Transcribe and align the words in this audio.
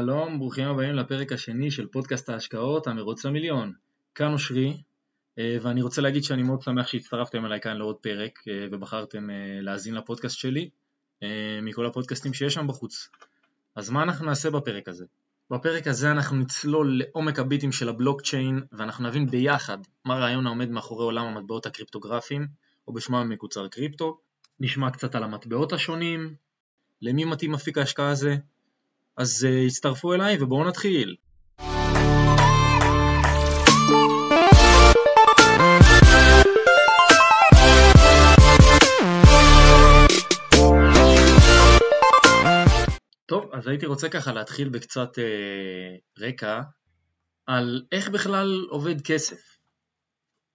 שלום, 0.00 0.38
ברוכים 0.38 0.68
הבאים 0.68 0.94
לפרק 0.94 1.32
השני 1.32 1.70
של 1.70 1.86
פודקאסט 1.86 2.28
ההשקעות, 2.28 2.86
המרוץ 2.86 3.24
למיליון. 3.24 3.72
כאן 4.14 4.32
אושרי, 4.32 4.82
אה, 5.38 5.56
ואני 5.62 5.82
רוצה 5.82 6.02
להגיד 6.02 6.24
שאני 6.24 6.42
מאוד 6.42 6.62
שמח 6.62 6.86
שהצטרפתם 6.86 7.46
אליי 7.46 7.60
כאן 7.60 7.76
לעוד 7.76 7.96
פרק 7.96 8.38
אה, 8.48 8.66
ובחרתם 8.72 9.30
אה, 9.30 9.34
להאזין 9.60 9.94
לפודקאסט 9.94 10.38
שלי 10.38 10.70
מכל 11.62 11.86
הפודקאסטים 11.86 12.34
שיש 12.34 12.54
שם 12.54 12.66
בחוץ. 12.66 13.08
אז 13.76 13.90
מה 13.90 14.02
אנחנו 14.02 14.26
נעשה 14.26 14.50
בפרק 14.50 14.88
הזה? 14.88 15.04
בפרק 15.50 15.86
הזה 15.86 16.10
אנחנו 16.10 16.36
נצלול 16.36 16.98
לעומק 16.98 17.38
הביטים 17.38 17.72
של 17.72 17.88
הבלוקצ'יין 17.88 18.60
ואנחנו 18.72 19.08
נבין 19.08 19.26
ביחד 19.26 19.78
מה 20.04 20.16
הרעיון 20.16 20.46
העומד 20.46 20.70
מאחורי 20.70 21.04
עולם 21.04 21.26
המטבעות 21.26 21.66
הקריפטוגרפיים, 21.66 22.46
או 22.88 22.92
בשמם 22.92 23.16
המקוצר 23.16 23.68
קריפטו, 23.68 24.18
נשמע 24.60 24.90
קצת 24.90 25.14
על 25.14 25.22
המטבעות 25.22 25.72
השונים, 25.72 26.34
למי 27.02 27.24
מתאים 27.24 27.54
אפיק 27.54 27.78
ההשקעה 27.78 28.10
הזה, 28.10 28.36
אז 29.18 29.46
uh, 29.48 29.66
הצטרפו 29.66 30.14
אליי 30.14 30.42
ובואו 30.42 30.68
נתחיל. 30.68 31.16
טוב, 43.26 43.50
אז 43.52 43.66
הייתי 43.66 43.86
רוצה 43.86 44.08
ככה 44.08 44.32
להתחיל 44.32 44.68
בקצת 44.68 45.18
אה, 45.18 46.24
רקע 46.26 46.60
על 47.46 47.82
איך 47.92 48.08
בכלל 48.08 48.66
עובד 48.70 49.00
כסף. 49.00 49.58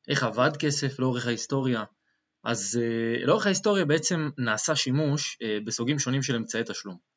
איך 0.07 0.23
עבד 0.23 0.57
כסף 0.59 0.99
לאורך 0.99 1.27
ההיסטוריה. 1.27 1.83
אז 2.43 2.79
אה, 2.81 3.25
לאורך 3.25 3.45
ההיסטוריה 3.45 3.85
בעצם 3.85 4.29
נעשה 4.37 4.75
שימוש 4.75 5.37
אה, 5.41 5.57
בסוגים 5.65 5.99
שונים 5.99 6.23
של 6.23 6.35
אמצעי 6.35 6.63
תשלום. 6.65 7.12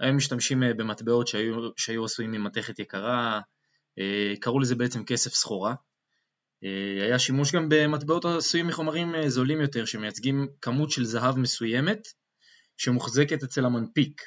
היום 0.00 0.16
משתמשים 0.16 0.62
אה, 0.62 0.74
במטבעות 0.74 1.28
שהיו, 1.28 1.70
שהיו 1.76 2.04
עשויים 2.04 2.32
ממתכת 2.32 2.78
יקרה, 2.78 3.40
אה, 3.98 4.34
קראו 4.40 4.60
לזה 4.60 4.74
בעצם 4.74 5.04
כסף 5.04 5.34
סחורה. 5.34 5.74
אה, 6.64 7.04
היה 7.04 7.18
שימוש 7.18 7.54
גם 7.54 7.68
במטבעות 7.68 8.24
עשויים 8.24 8.66
מחומרים 8.66 9.28
זולים 9.28 9.60
יותר 9.60 9.84
שמייצגים 9.84 10.48
כמות 10.60 10.90
של 10.90 11.04
זהב 11.04 11.38
מסוימת 11.38 12.08
שמוחזקת 12.76 13.42
אצל 13.42 13.64
המנפיק. 13.64 14.22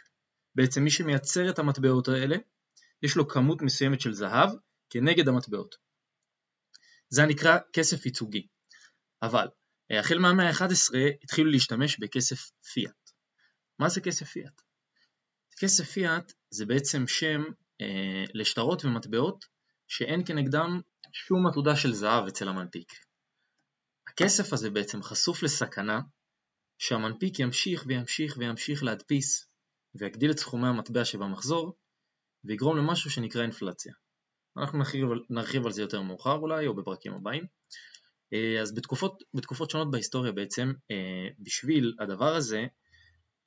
בעצם 0.55 0.83
מי 0.83 0.91
שמייצר 0.91 1.49
את 1.49 1.59
המטבעות 1.59 2.07
האלה, 2.07 2.37
יש 3.03 3.15
לו 3.15 3.27
כמות 3.27 3.61
מסוימת 3.61 4.01
של 4.01 4.13
זהב 4.13 4.49
כנגד 4.89 5.27
המטבעות. 5.27 5.75
זה 7.09 7.25
נקרא 7.25 7.57
כסף 7.73 8.05
ייצוגי. 8.05 8.47
אבל 9.21 9.47
החל 9.89 10.17
מהמאה 10.17 10.49
ה-11 10.49 10.97
התחילו 11.23 11.51
להשתמש 11.51 11.99
בכסף 11.99 12.51
פיאט. 12.73 13.11
מה 13.79 13.89
זה 13.89 14.01
כסף 14.01 14.25
פיאט? 14.25 14.66
כסף 15.59 15.83
פיאט 15.83 16.33
זה 16.49 16.65
בעצם 16.65 17.07
שם 17.07 17.43
אה, 17.81 18.23
לשטרות 18.33 18.85
ומטבעות 18.85 19.45
שאין 19.87 20.25
כנגדם 20.25 20.81
שום 21.13 21.47
עתודה 21.47 21.75
של 21.75 21.93
זהב 21.93 22.27
אצל 22.27 22.47
המנפיק. 22.47 22.93
הכסף 24.07 24.53
הזה 24.53 24.69
בעצם 24.69 25.03
חשוף 25.03 25.43
לסכנה 25.43 25.99
שהמנפיק 26.77 27.39
ימשיך 27.39 27.83
וימשיך 27.87 28.37
וימשיך 28.37 28.83
להדפיס 28.83 29.47
ויגדיל 29.95 30.31
את 30.31 30.39
סכומי 30.39 30.67
המטבע 30.67 31.05
שבמחזור 31.05 31.77
ויגרום 32.43 32.77
למשהו 32.77 33.11
שנקרא 33.11 33.41
אינפלציה. 33.41 33.93
אנחנו 34.57 34.77
נרחיב, 34.77 35.05
נרחיב 35.29 35.65
על 35.65 35.71
זה 35.71 35.81
יותר 35.81 36.01
מאוחר 36.01 36.35
אולי 36.35 36.67
או 36.67 36.75
בפרקים 36.75 37.13
הבאים. 37.13 37.45
אה, 38.33 38.61
אז 38.61 38.75
בתקופות, 38.75 39.23
בתקופות 39.33 39.69
שונות 39.69 39.91
בהיסטוריה 39.91 40.31
בעצם 40.31 40.73
אה, 40.91 41.27
בשביל 41.39 41.95
הדבר 41.99 42.35
הזה 42.35 42.65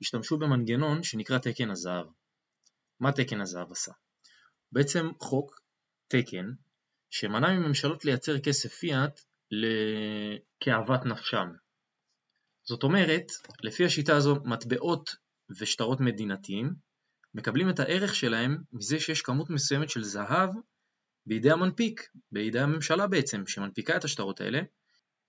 השתמשו 0.01 0.37
במנגנון 0.37 1.03
שנקרא 1.03 1.37
תקן 1.37 1.71
הזהב. 1.71 2.05
מה 2.99 3.11
תקן 3.11 3.41
הזהב 3.41 3.71
עשה? 3.71 3.91
בעצם 4.71 5.09
חוק, 5.19 5.61
תקן, 6.07 6.45
שמנע 7.09 7.51
מממשלות 7.51 8.05
לייצר 8.05 8.39
כסף 8.39 8.73
פיאט 8.73 9.19
כאוות 10.59 11.05
נפשם. 11.05 11.47
זאת 12.63 12.83
אומרת, 12.83 13.25
לפי 13.63 13.85
השיטה 13.85 14.15
הזו, 14.15 14.35
מטבעות 14.45 15.15
ושטרות 15.59 15.99
מדינתיים 15.99 16.75
מקבלים 17.33 17.69
את 17.69 17.79
הערך 17.79 18.15
שלהם 18.15 18.57
מזה 18.71 18.99
שיש 18.99 19.21
כמות 19.21 19.49
מסוימת 19.49 19.89
של 19.89 20.03
זהב 20.03 20.49
בידי 21.25 21.51
המנפיק, 21.51 22.01
בידי 22.31 22.59
הממשלה 22.59 23.07
בעצם, 23.07 23.47
שמנפיקה 23.47 23.97
את 23.97 24.03
השטרות 24.03 24.41
האלה, 24.41 24.59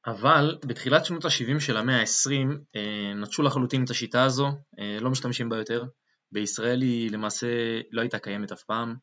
אבל 0.07 0.59
בתחילת 0.67 1.05
שנות 1.05 1.25
ה-70 1.25 1.61
של 1.61 1.77
המאה 1.77 2.01
ה-20 2.01 2.57
אה, 2.77 3.15
נטשו 3.15 3.43
לחלוטין 3.43 3.85
את 3.85 3.91
השיטה 3.91 4.25
הזו, 4.25 4.47
אה, 4.79 4.99
לא 5.01 5.11
משתמשים 5.11 5.49
בה 5.49 5.57
יותר. 5.57 5.85
בישראל 6.33 6.83
היא 6.83 7.11
למעשה 7.11 7.47
לא 7.91 8.01
הייתה 8.01 8.19
קיימת 8.19 8.53
אף 8.53 8.63
פעם. 8.63 8.97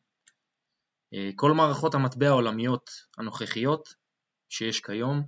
אה, 1.14 1.30
כל 1.36 1.52
מערכות 1.52 1.94
המטבע 1.94 2.28
העולמיות 2.28 2.90
הנוכחיות 3.18 3.94
שיש 4.48 4.80
כיום 4.80 5.22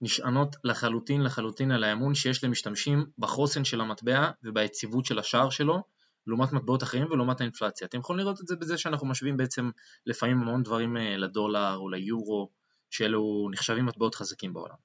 נשענות 0.00 0.56
לחלוטין 0.64 1.22
לחלוטין 1.22 1.70
על 1.70 1.84
האמון 1.84 2.14
שיש 2.14 2.44
למשתמשים 2.44 3.06
בחוסן 3.18 3.64
של 3.64 3.80
המטבע 3.80 4.30
וביציבות 4.44 5.04
של 5.04 5.18
השער 5.18 5.50
שלו 5.50 5.82
לעומת 6.26 6.52
מטבעות 6.52 6.82
אחרים 6.82 7.10
ולעומת 7.10 7.40
האינפלציה. 7.40 7.86
אתם 7.86 7.98
יכולים 7.98 8.20
לראות 8.20 8.40
את 8.40 8.46
זה 8.46 8.56
בזה 8.56 8.78
שאנחנו 8.78 9.06
משווים 9.06 9.36
בעצם 9.36 9.70
לפעמים 10.06 10.40
המון 10.40 10.62
דברים 10.62 10.96
לדולר 10.96 11.76
או 11.76 11.88
ליורו 11.88 12.50
שאלו 12.92 13.48
נחשבים 13.52 13.86
מטבעות 13.86 14.14
חזקים 14.14 14.52
בעולם. 14.52 14.76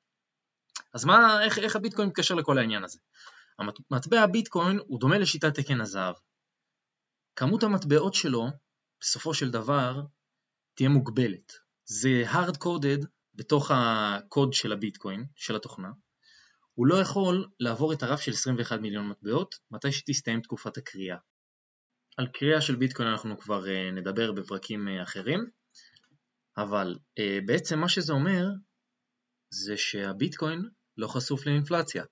אז 0.94 1.06
מה, 1.06 1.44
איך, 1.44 1.60
איך 1.60 1.76
הביטקוין 1.76 2.08
מתקשר 2.08 2.36
לכל 2.36 2.58
העניין 2.58 2.84
הזה? 2.84 3.00
מטבע 3.92 4.22
הביטקוין 4.22 4.80
הוא 4.88 5.00
דומה 5.00 5.18
לשיטת 5.18 5.60
תקן 5.60 5.82
הזהב. 5.82 6.16
כמות 7.36 7.64
המטבעות 7.64 8.14
שלו, 8.14 8.48
בסופו 9.02 9.34
של 9.34 9.52
דבר, 9.52 10.02
תהיה 10.74 10.90
מוגבלת. 10.90 11.54
זה 11.86 12.24
hard 12.32 12.58
coded 12.64 13.06
בתוך 13.36 13.72
הקוד 13.74 14.54
של 14.54 14.72
הביטקוין, 14.72 15.26
של 15.36 15.56
התוכנה. 15.56 15.90
הוא 16.74 16.88
לא 16.88 16.96
יכול 16.96 17.50
לעבור 17.60 17.94
את 17.94 18.04
הרף 18.04 18.22
של 18.22 18.32
21 18.32 18.80
מיליון 18.80 19.08
מטבעות 19.10 19.56
מתי 19.72 19.92
שתסתיים 19.92 20.42
תקופת 20.42 20.78
הקריאה. 20.78 21.18
על 22.18 22.28
קריאה 22.28 22.62
של 22.62 22.76
ביטקוין 22.76 23.10
אנחנו 23.10 23.38
כבר 23.38 23.68
אה, 23.68 23.92
נדבר 23.92 24.32
בפרקים 24.32 24.88
אה, 24.88 25.04
אחרים, 25.04 25.50
אבל 26.58 26.96
uh, 26.96 27.46
בעצם 27.46 27.80
מה 27.80 27.90
שזה 27.90 28.14
אומר 28.14 28.46
זה 29.50 29.78
שהביטקוין 29.78 30.70
לא 30.98 31.08
חשוף 31.08 31.46
לאינפלציה. 31.46 32.04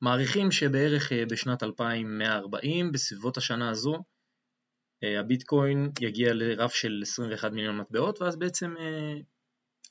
מעריכים 0.00 0.50
שבערך 0.50 1.12
uh, 1.12 1.14
בשנת 1.30 1.62
2140, 1.62 2.92
בסביבות 2.92 3.36
השנה 3.36 3.70
הזו, 3.70 3.94
uh, 3.94 5.20
הביטקוין 5.20 5.90
יגיע 6.00 6.34
לרף 6.34 6.74
של 6.74 7.00
21 7.02 7.52
מיליון 7.52 7.76
מטבעות, 7.76 8.22
ואז 8.22 8.36
בעצם 8.36 8.74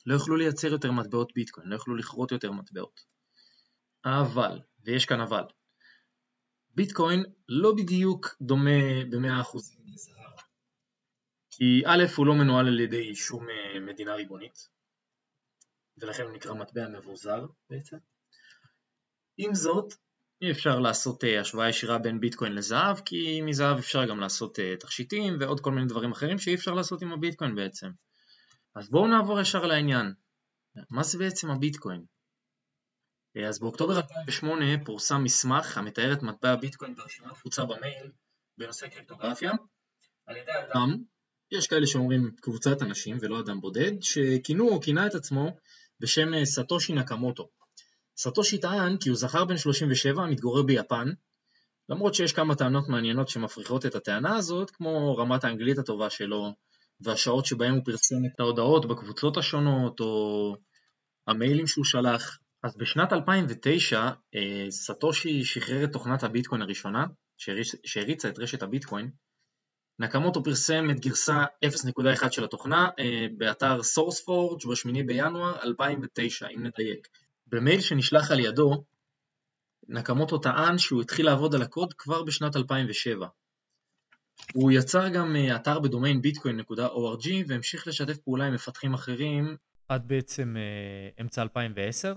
לא 0.05 0.13
יוכלו 0.13 0.35
לייצר 0.35 0.67
יותר 0.67 0.91
מטבעות 0.91 1.31
ביטקוין, 1.35 1.67
לא 1.67 1.75
יוכלו 1.75 1.95
לכרות 1.95 2.31
יותר 2.31 2.51
מטבעות. 2.51 2.99
אבל, 4.05 4.59
ויש 4.85 5.05
כאן 5.05 5.21
אבל, 5.21 5.43
ביטקוין 6.75 7.23
לא 7.49 7.73
בדיוק 7.77 8.35
דומה 8.41 9.05
ב-100% 9.09 9.57
לזהב. 9.85 10.18
כי 11.59 11.83
א' 11.85 12.03
הוא 12.15 12.25
לא 12.25 12.35
מנוהל 12.35 12.67
על 12.67 12.79
ידי 12.79 13.15
שום 13.15 13.49
אה, 13.49 13.79
מדינה 13.79 14.15
ריבונית 14.15 14.69
ולכן 15.97 16.23
הוא 16.23 16.31
נקרא 16.31 16.53
מטבע 16.53 16.87
מבוזר 16.87 17.45
בעצם. 17.69 17.97
עם 19.37 19.55
זאת 19.55 19.93
אי 20.41 20.51
אפשר 20.51 20.79
לעשות 20.79 21.23
אה, 21.23 21.41
השוואה 21.41 21.69
ישירה 21.69 21.97
בין 21.97 22.19
ביטקוין 22.19 22.55
לזהב 22.55 22.99
כי 23.05 23.41
מזהב 23.41 23.77
אפשר 23.77 24.05
גם 24.05 24.19
לעשות 24.19 24.59
אה, 24.59 24.77
תכשיטים 24.79 25.37
ועוד 25.39 25.59
כל 25.59 25.71
מיני 25.71 25.87
דברים 25.87 26.11
אחרים 26.11 26.39
שאי 26.39 26.55
אפשר 26.55 26.73
לעשות 26.73 27.01
עם 27.01 27.11
הביטקוין 27.11 27.55
בעצם. 27.55 27.89
אז 28.75 28.89
בואו 28.89 29.07
נעבור 29.07 29.39
ישר 29.39 29.65
לעניין. 29.65 30.13
מה 30.89 31.03
זה 31.03 31.17
בעצם 31.17 31.51
הביטקוין? 31.51 32.05
אז 33.47 33.59
באוקטובר 33.59 33.97
2008 33.97 34.65
פורסם 34.85 35.23
מסמך 35.23 35.77
המתאר 35.77 36.13
את 36.13 36.23
מטבע 36.23 36.51
הביטקוין 36.51 36.95
ברשימה 36.95 37.33
תפוצה 37.33 37.65
במייל 37.65 38.11
בנושא 38.57 38.87
קריפטוגרפיה 38.87 39.51
על 40.25 40.37
ידי 40.37 40.51
אדם 40.51 41.03
יש 41.51 41.67
כאלה 41.67 41.87
שאומרים 41.87 42.31
קבוצת 42.41 42.81
אנשים 42.81 43.17
ולא 43.21 43.39
אדם 43.39 43.61
בודד, 43.61 43.91
שכינו 44.01 44.69
או 44.69 44.81
כינה 44.81 45.07
את 45.07 45.15
עצמו 45.15 45.57
בשם 45.99 46.33
אה, 46.33 46.45
סטושי 46.45 46.93
נקמוטו. 46.93 47.49
סטושי 48.17 48.57
טען 48.57 48.97
כי 48.97 49.09
הוא 49.09 49.17
זכר 49.17 49.45
בן 49.45 49.57
37 49.57 50.23
המתגורר 50.23 50.61
ביפן, 50.61 51.09
למרות 51.89 52.15
שיש 52.15 52.33
כמה 52.33 52.55
טענות 52.55 52.89
מעניינות 52.89 53.29
שמפריחות 53.29 53.85
את 53.85 53.95
הטענה 53.95 54.35
הזאת, 54.35 54.71
כמו 54.71 55.17
רמת 55.17 55.43
האנגלית 55.43 55.77
הטובה 55.77 56.09
שלו, 56.09 56.53
והשעות 57.01 57.45
שבהם 57.45 57.73
הוא 57.73 57.85
פרסם 57.85 58.25
את 58.25 58.39
ההודעות 58.39 58.85
בקבוצות 58.85 59.37
השונות, 59.37 59.99
או 59.99 60.55
המיילים 61.27 61.67
שהוא 61.67 61.85
שלח. 61.85 62.39
אז 62.63 62.77
בשנת 62.77 63.13
2009 63.13 64.09
אה, 64.35 64.65
סטושי 64.69 65.45
שחרר 65.45 65.83
את 65.83 65.91
תוכנת 65.91 66.23
הביטקוין 66.23 66.61
הראשונה, 66.61 67.05
שהריצה 67.83 68.29
את 68.29 68.39
רשת 68.39 68.63
הביטקוין, 68.63 69.09
נקמוטו 69.99 70.43
פרסם 70.43 70.89
את 70.91 70.99
גרסה 70.99 71.43
0.1 71.65 72.31
של 72.31 72.43
התוכנה 72.43 72.89
אה, 72.99 73.27
באתר 73.37 73.79
SourceForge 73.79 74.67
ב-8 74.67 75.05
בינואר 75.05 75.63
2009, 75.63 76.47
אם 76.47 76.63
נדייק. 76.63 77.07
במייל 77.47 77.81
שנשלח 77.81 78.31
על 78.31 78.39
ידו, 78.39 78.83
נקמוטו 79.87 80.37
טען 80.37 80.77
שהוא 80.77 81.01
התחיל 81.01 81.25
לעבוד 81.25 81.55
על 81.55 81.61
הקוד 81.61 81.93
כבר 81.93 82.23
בשנת 82.23 82.55
2007. 82.55 83.27
הוא 84.53 84.71
יצר 84.71 85.09
גם 85.09 85.35
אתר 85.55 85.79
בדומיין 85.79 86.21
bitcoin.org 86.25 87.29
והמשיך 87.47 87.87
לשתף 87.87 88.17
פעולה 88.17 88.45
עם 88.45 88.53
מפתחים 88.53 88.93
אחרים 88.93 89.55
עד 89.89 90.07
בעצם 90.07 90.55
אמצע 91.21 91.41
2010. 91.41 92.13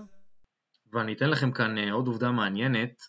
ואני 0.93 1.13
אתן 1.13 1.29
לכם 1.29 1.51
כאן 1.51 1.89
עוד 1.89 2.07
עובדה 2.07 2.31
מעניינת, 2.31 3.03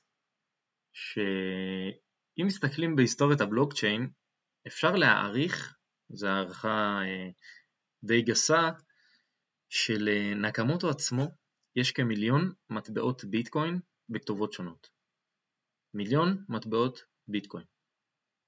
שאם 0.92 2.46
מסתכלים 2.46 2.96
בהיסטוריית 2.96 3.40
הבלוקצ'יין, 3.40 4.10
אפשר 4.66 4.90
להעריך, 4.92 5.76
זו 6.08 6.26
הערכה 6.26 7.00
די 8.04 8.22
גסה, 8.22 8.70
שלנקמוטו 9.68 10.90
עצמו 10.90 11.24
יש 11.76 11.92
כמיליון 11.92 12.52
מטבעות 12.70 13.24
ביטקוין 13.24 13.80
בכתובות 14.08 14.52
שונות. 14.52 14.88
מיליון 15.94 16.44
מטבעות 16.48 17.00
ביטקוין. 17.28 17.64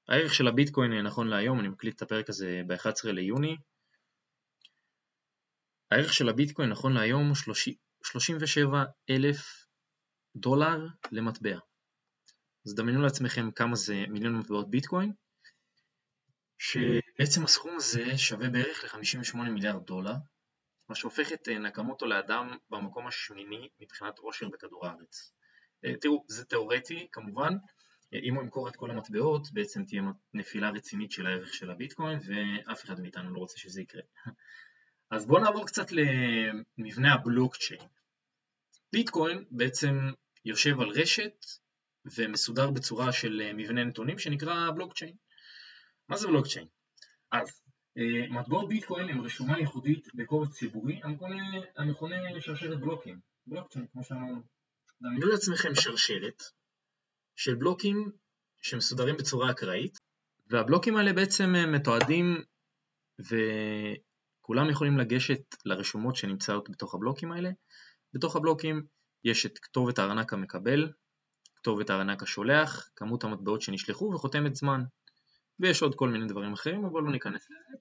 הערך 0.09 0.35
של 0.35 0.49
הביטקוין 0.49 0.93
נכון 0.93 1.29
להיום, 1.29 1.61
אני 1.61 1.69
מקליט 1.69 1.97
את 1.97 2.03
הפרק 2.03 2.29
הזה 2.29 2.63
ב-11 2.67 3.13
ליוני, 3.13 3.57
הערך 5.91 6.13
של 6.13 6.29
הביטקוין 6.29 6.71
נכון 6.71 6.93
להיום 6.93 7.27
הוא 7.27 7.37
37 8.03 8.85
אלף 9.11 9.67
דולר 10.37 10.87
למטבע. 11.13 11.59
אז 12.67 12.75
דמיינו 12.75 13.03
לעצמכם 13.03 13.51
כמה 13.51 13.77
זה 13.77 14.05
מיליון 14.09 14.39
מטבעות 14.39 14.71
ביטקוין, 14.71 15.13
שבעצם 16.59 17.45
הסכום 17.45 17.77
הזה 17.77 18.19
שווה 18.19 18.49
בערך 18.49 18.85
ל-58 18.85 19.37
מיליארד 19.37 19.87
דולר, 19.87 20.15
מה 20.89 20.95
שהופך 20.95 21.33
את 21.33 21.49
אה, 21.49 21.59
נקמוטו 21.59 22.07
לאדם 22.07 22.57
במקום 22.71 23.07
השמיני 23.07 23.69
מבחינת 23.81 24.19
עושר 24.19 24.49
בכדור 24.49 24.87
הארץ. 24.87 25.33
אה, 25.85 25.97
תראו, 26.01 26.25
זה 26.29 26.45
תאורטי 26.45 27.09
כמובן, 27.13 27.55
אה, 28.15 28.19
אם 28.23 28.35
הוא 28.35 28.43
ימכור 28.43 28.69
את 28.69 28.77
כל 28.77 28.91
המטבעות 28.91 29.53
בעצם 29.53 29.85
תהיה 29.85 30.03
נפילה 30.35 30.71
רצינית 30.71 31.13
של 31.13 31.27
הערך 31.27 31.55
של 31.55 31.71
הביטקוין 31.71 32.19
ואף 32.27 32.85
אחד 32.85 33.01
מאיתנו 33.01 33.35
לא 33.35 33.39
רוצה 33.39 33.59
שזה 33.59 33.83
יקרה. 33.83 34.03
אז 35.11 35.27
בואו 35.27 35.43
נעבור 35.43 35.67
קצת 35.67 35.87
למבנה 35.93 37.15
הבלוקצ'יין. 37.15 37.89
ביטקוין 38.93 39.45
בעצם 39.51 39.99
יושב 40.45 40.81
על 40.81 40.89
רשת 40.89 41.45
ומסודר 42.17 42.71
בצורה 42.71 43.13
של 43.13 43.53
מבנה 43.55 43.85
נתונים 43.85 44.19
שנקרא 44.19 44.71
בלוקצ'יין. 44.71 45.17
מה 46.09 46.17
זה 46.17 46.27
בלוקצ'יין? 46.27 46.67
אז 47.33 47.63
אה, 47.99 48.29
מטבעות 48.31 48.69
ביטקוין 48.69 49.09
הם 49.09 49.21
רשומה 49.21 49.59
ייחודית 49.59 50.09
בקובץ 50.15 50.51
ציבורי 50.53 51.01
המכונה 51.77 52.41
שרשרת 52.41 52.81
בלוקים, 52.81 53.21
בלוקצ'יין 53.47 53.87
כמו 53.93 54.05
שאמרנו. 54.05 54.43
דמיינו 55.03 55.27
לעצמכם 55.27 55.75
שרשרת 55.75 56.43
של 57.37 57.55
בלוקים 57.55 58.11
שמסודרים 58.63 59.17
בצורה 59.17 59.51
אקראית 59.51 59.99
והבלוקים 60.51 60.97
האלה 60.97 61.13
בעצם 61.13 61.53
מתועדים 61.73 62.43
וכולם 63.19 64.71
יכולים 64.71 64.99
לגשת 64.99 65.43
לרשומות 65.65 66.17
שנמצאות 66.17 66.71
בתוך 66.71 66.95
הבלוקים 66.95 67.33
האלה. 67.33 67.51
בתוך 68.13 68.37
הבלוקים 68.37 68.83
יש 69.25 69.47
את 69.47 69.59
כתובת 69.59 69.99
הארנק 69.99 70.33
המקבל, 70.33 70.93
כתובת 71.57 71.91
הארנק 71.91 72.23
השולח, 72.23 72.91
כמות 72.97 73.25
המטבעות 73.25 73.63
שנשלחו 73.63 74.13
וחותמת 74.15 74.55
זמן. 74.57 74.83
ויש 75.61 75.83
עוד 75.83 75.95
כל 75.95 76.09
מיני 76.09 76.27
דברים 76.27 76.53
אחרים, 76.53 76.85
אבל 76.85 77.03
לא 77.03 77.11
ניכנס 77.11 77.51
לזה. 77.51 77.77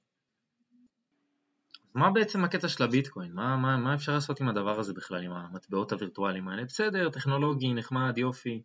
מה 1.94 2.12
בעצם 2.12 2.44
הקטע 2.44 2.70
של 2.70 2.84
הביטקוין? 2.84 3.32
מה, 3.34 3.58
מה, 3.58 3.78
מה 3.78 3.96
אפשר 3.96 4.14
לעשות 4.14 4.42
עם 4.42 4.50
הדבר 4.50 4.80
הזה 4.80 4.94
בכלל, 4.94 5.24
עם 5.24 5.32
המטבעות 5.32 5.92
הווירטואליים 5.92 6.48
האלה? 6.48 6.64
בסדר, 6.66 7.10
טכנולוגי, 7.10 7.74
נחמד, 7.74 8.18
יופי, 8.18 8.62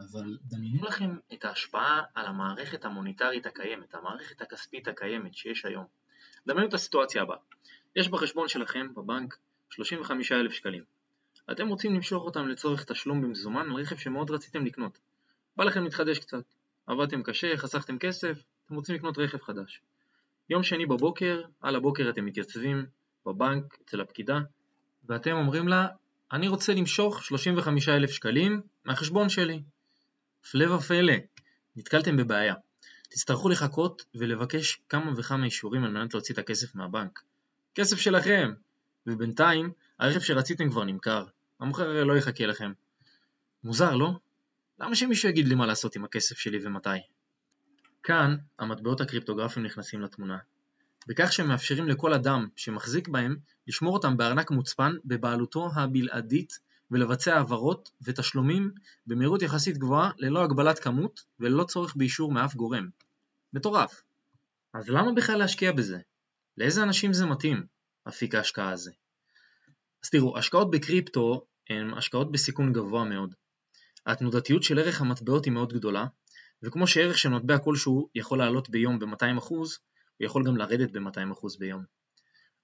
אבל 0.00 0.38
דמיינו 0.42 0.84
לכם 0.84 1.16
את 1.32 1.44
ההשפעה 1.44 2.02
על 2.14 2.26
המערכת 2.26 2.84
המוניטרית 2.84 3.46
הקיימת, 3.46 3.94
המערכת 3.94 4.42
הכספית 4.42 4.88
הקיימת 4.88 5.34
שיש 5.34 5.64
היום. 5.64 5.86
דמיינו 6.46 6.68
את 6.68 6.74
הסיטואציה 6.74 7.22
הבאה, 7.22 7.36
יש 7.96 8.08
בחשבון 8.08 8.48
שלכם 8.48 8.94
בבנק 8.94 9.36
35,000 9.70 10.52
שקלים. 10.52 10.84
אתם 11.52 11.68
רוצים 11.68 11.94
למשוך 11.94 12.24
אותם 12.24 12.48
לצורך 12.48 12.84
תשלום 12.84 13.22
במזומן 13.22 13.70
על 13.70 13.76
רכב 13.76 13.96
שמאוד 13.96 14.30
רציתם 14.30 14.66
לקנות. 14.66 14.98
בא 15.56 15.64
לכם 15.64 15.84
להתחדש 15.84 16.18
קצת. 16.18 16.44
עבדתם 16.86 17.22
קשה, 17.22 17.56
חסכתם 17.56 17.98
כסף, 17.98 18.42
אתם 18.66 18.74
רוצים 18.74 18.94
לקנות 18.94 19.18
רכב 19.18 19.38
חדש. 19.42 19.80
יום 20.50 20.62
שני 20.62 20.86
בבוקר, 20.86 21.42
על 21.60 21.76
הבוקר 21.76 22.10
אתם 22.10 22.24
מתייצבים 22.24 22.86
בבנק 23.26 23.78
אצל 23.84 24.00
הפקידה, 24.00 24.38
ואתם 25.08 25.32
אומרים 25.32 25.68
לה, 25.68 25.86
אני 26.32 26.48
רוצה 26.48 26.74
למשוך 26.74 27.24
35,000 27.24 28.10
שקלים 28.10 28.60
מהחשבון 28.84 29.28
שלי. 29.28 29.62
הפלא 30.44 30.74
ופלא, 30.74 31.14
נתקלתם 31.76 32.16
בבעיה. 32.16 32.54
תצטרכו 33.08 33.48
לחכות 33.48 34.04
ולבקש 34.14 34.80
כמה 34.88 35.12
וכמה 35.16 35.44
אישורים 35.44 35.84
על 35.84 35.90
מנת 35.90 36.14
להוציא 36.14 36.34
את 36.34 36.38
הכסף 36.38 36.74
מהבנק. 36.74 37.22
כסף 37.74 37.96
שלכם! 37.96 38.52
ובינתיים, 39.06 39.72
הרכב 39.98 40.20
שרציתם 40.20 40.70
כבר 40.70 40.84
נמכר. 40.84 41.24
המוכר 41.60 42.04
לא 42.04 42.16
יחכה 42.16 42.46
לכם. 42.46 42.72
מוזר, 43.64 43.96
לא? 43.96 44.10
למה 44.78 44.96
שמישהו 44.96 45.28
יגיד 45.28 45.48
לי 45.48 45.54
מה 45.54 45.66
לעשות 45.66 45.96
עם 45.96 46.04
הכסף 46.04 46.38
שלי 46.38 46.66
ומתי? 46.66 46.88
כאן 48.02 48.36
המטבעות 48.58 49.00
הקריפטוגרפיים 49.00 49.66
נכנסים 49.66 50.00
לתמונה, 50.00 50.38
בכך 51.06 51.32
שהם 51.32 51.48
מאפשרים 51.48 51.88
לכל 51.88 52.14
אדם 52.14 52.48
שמחזיק 52.56 53.08
בהם 53.08 53.36
לשמור 53.66 53.94
אותם 53.94 54.16
בארנק 54.16 54.50
מוצפן 54.50 54.92
בבעלותו 55.04 55.68
הבלעדית 55.74 56.58
ולבצע 56.90 57.36
העברות 57.36 57.90
ותשלומים 58.02 58.70
במהירות 59.06 59.42
יחסית 59.42 59.78
גבוהה 59.78 60.10
ללא 60.18 60.44
הגבלת 60.44 60.78
כמות 60.78 61.20
וללא 61.40 61.64
צורך 61.64 61.96
באישור 61.96 62.32
מאף 62.32 62.54
גורם. 62.54 62.88
מטורף. 63.52 64.02
אז 64.74 64.88
למה 64.88 65.12
בכלל 65.12 65.38
להשקיע 65.38 65.72
בזה? 65.72 65.98
לאיזה 66.58 66.82
אנשים 66.82 67.12
זה 67.12 67.26
מתאים, 67.26 67.66
אפיק 68.08 68.34
ההשקעה 68.34 68.70
הזה? 68.70 68.90
אז 70.04 70.10
תראו, 70.10 70.38
השקעות 70.38 70.70
בקריפטו 70.70 71.46
הן 71.70 71.94
השקעות 71.94 72.32
בסיכון 72.32 72.72
גבוה 72.72 73.04
מאוד. 73.04 73.34
התנודתיות 74.06 74.62
של 74.62 74.78
ערך 74.78 75.00
המטבעות 75.00 75.44
היא 75.44 75.52
מאוד 75.52 75.72
גדולה, 75.72 76.06
וכמו 76.62 76.86
שערך 76.86 77.18
של 77.18 77.28
מטבע 77.28 77.58
כלשהו 77.58 78.08
יכול 78.14 78.38
לעלות 78.38 78.70
ביום 78.70 78.98
ב-200%, 78.98 79.48
הוא 79.50 79.68
יכול 80.20 80.44
גם 80.44 80.56
לרדת 80.56 80.90
ב-200% 80.90 81.58
ביום. 81.58 81.84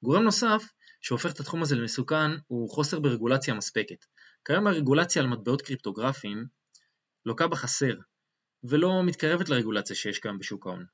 גורם 0.03 0.23
נוסף 0.23 0.63
שהופך 1.01 1.33
את 1.33 1.41
התחום 1.41 1.63
הזה 1.63 1.77
למסוכן 1.77 2.31
הוא 2.47 2.71
חוסר 2.71 3.01
ברגולציה 3.01 3.55
מספקת. 3.55 4.05
כיום 4.45 4.67
הרגולציה 4.67 5.23
על 5.23 5.29
מטבעות 5.29 5.63
קריפטוגרפיים 5.63 6.47
לוקה 7.27 7.49
בחסר, 7.49 7.95
ולא 8.65 9.03
מתקרבת 9.05 9.49
לרגולציה 9.49 9.97
שיש 9.97 10.19
כיום 10.19 10.39
בשוק 10.39 10.67
ההון. 10.67 10.87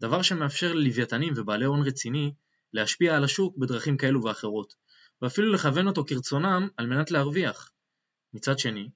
דבר 0.00 0.22
שמאפשר 0.22 0.72
ללוויתנים 0.72 1.32
ובעלי 1.36 1.64
הון 1.64 1.82
רציני 1.82 2.34
להשפיע 2.72 3.16
על 3.16 3.24
השוק 3.24 3.56
בדרכים 3.56 3.96
כאלו 3.96 4.24
ואחרות, 4.24 4.74
ואפילו 5.22 5.52
לכוון 5.52 5.86
אותו 5.86 6.04
כרצונם 6.04 6.68
על 6.76 6.86
מנת 6.86 7.10
להרוויח. 7.10 7.72
מצד 8.34 8.58
שני, 8.58 8.88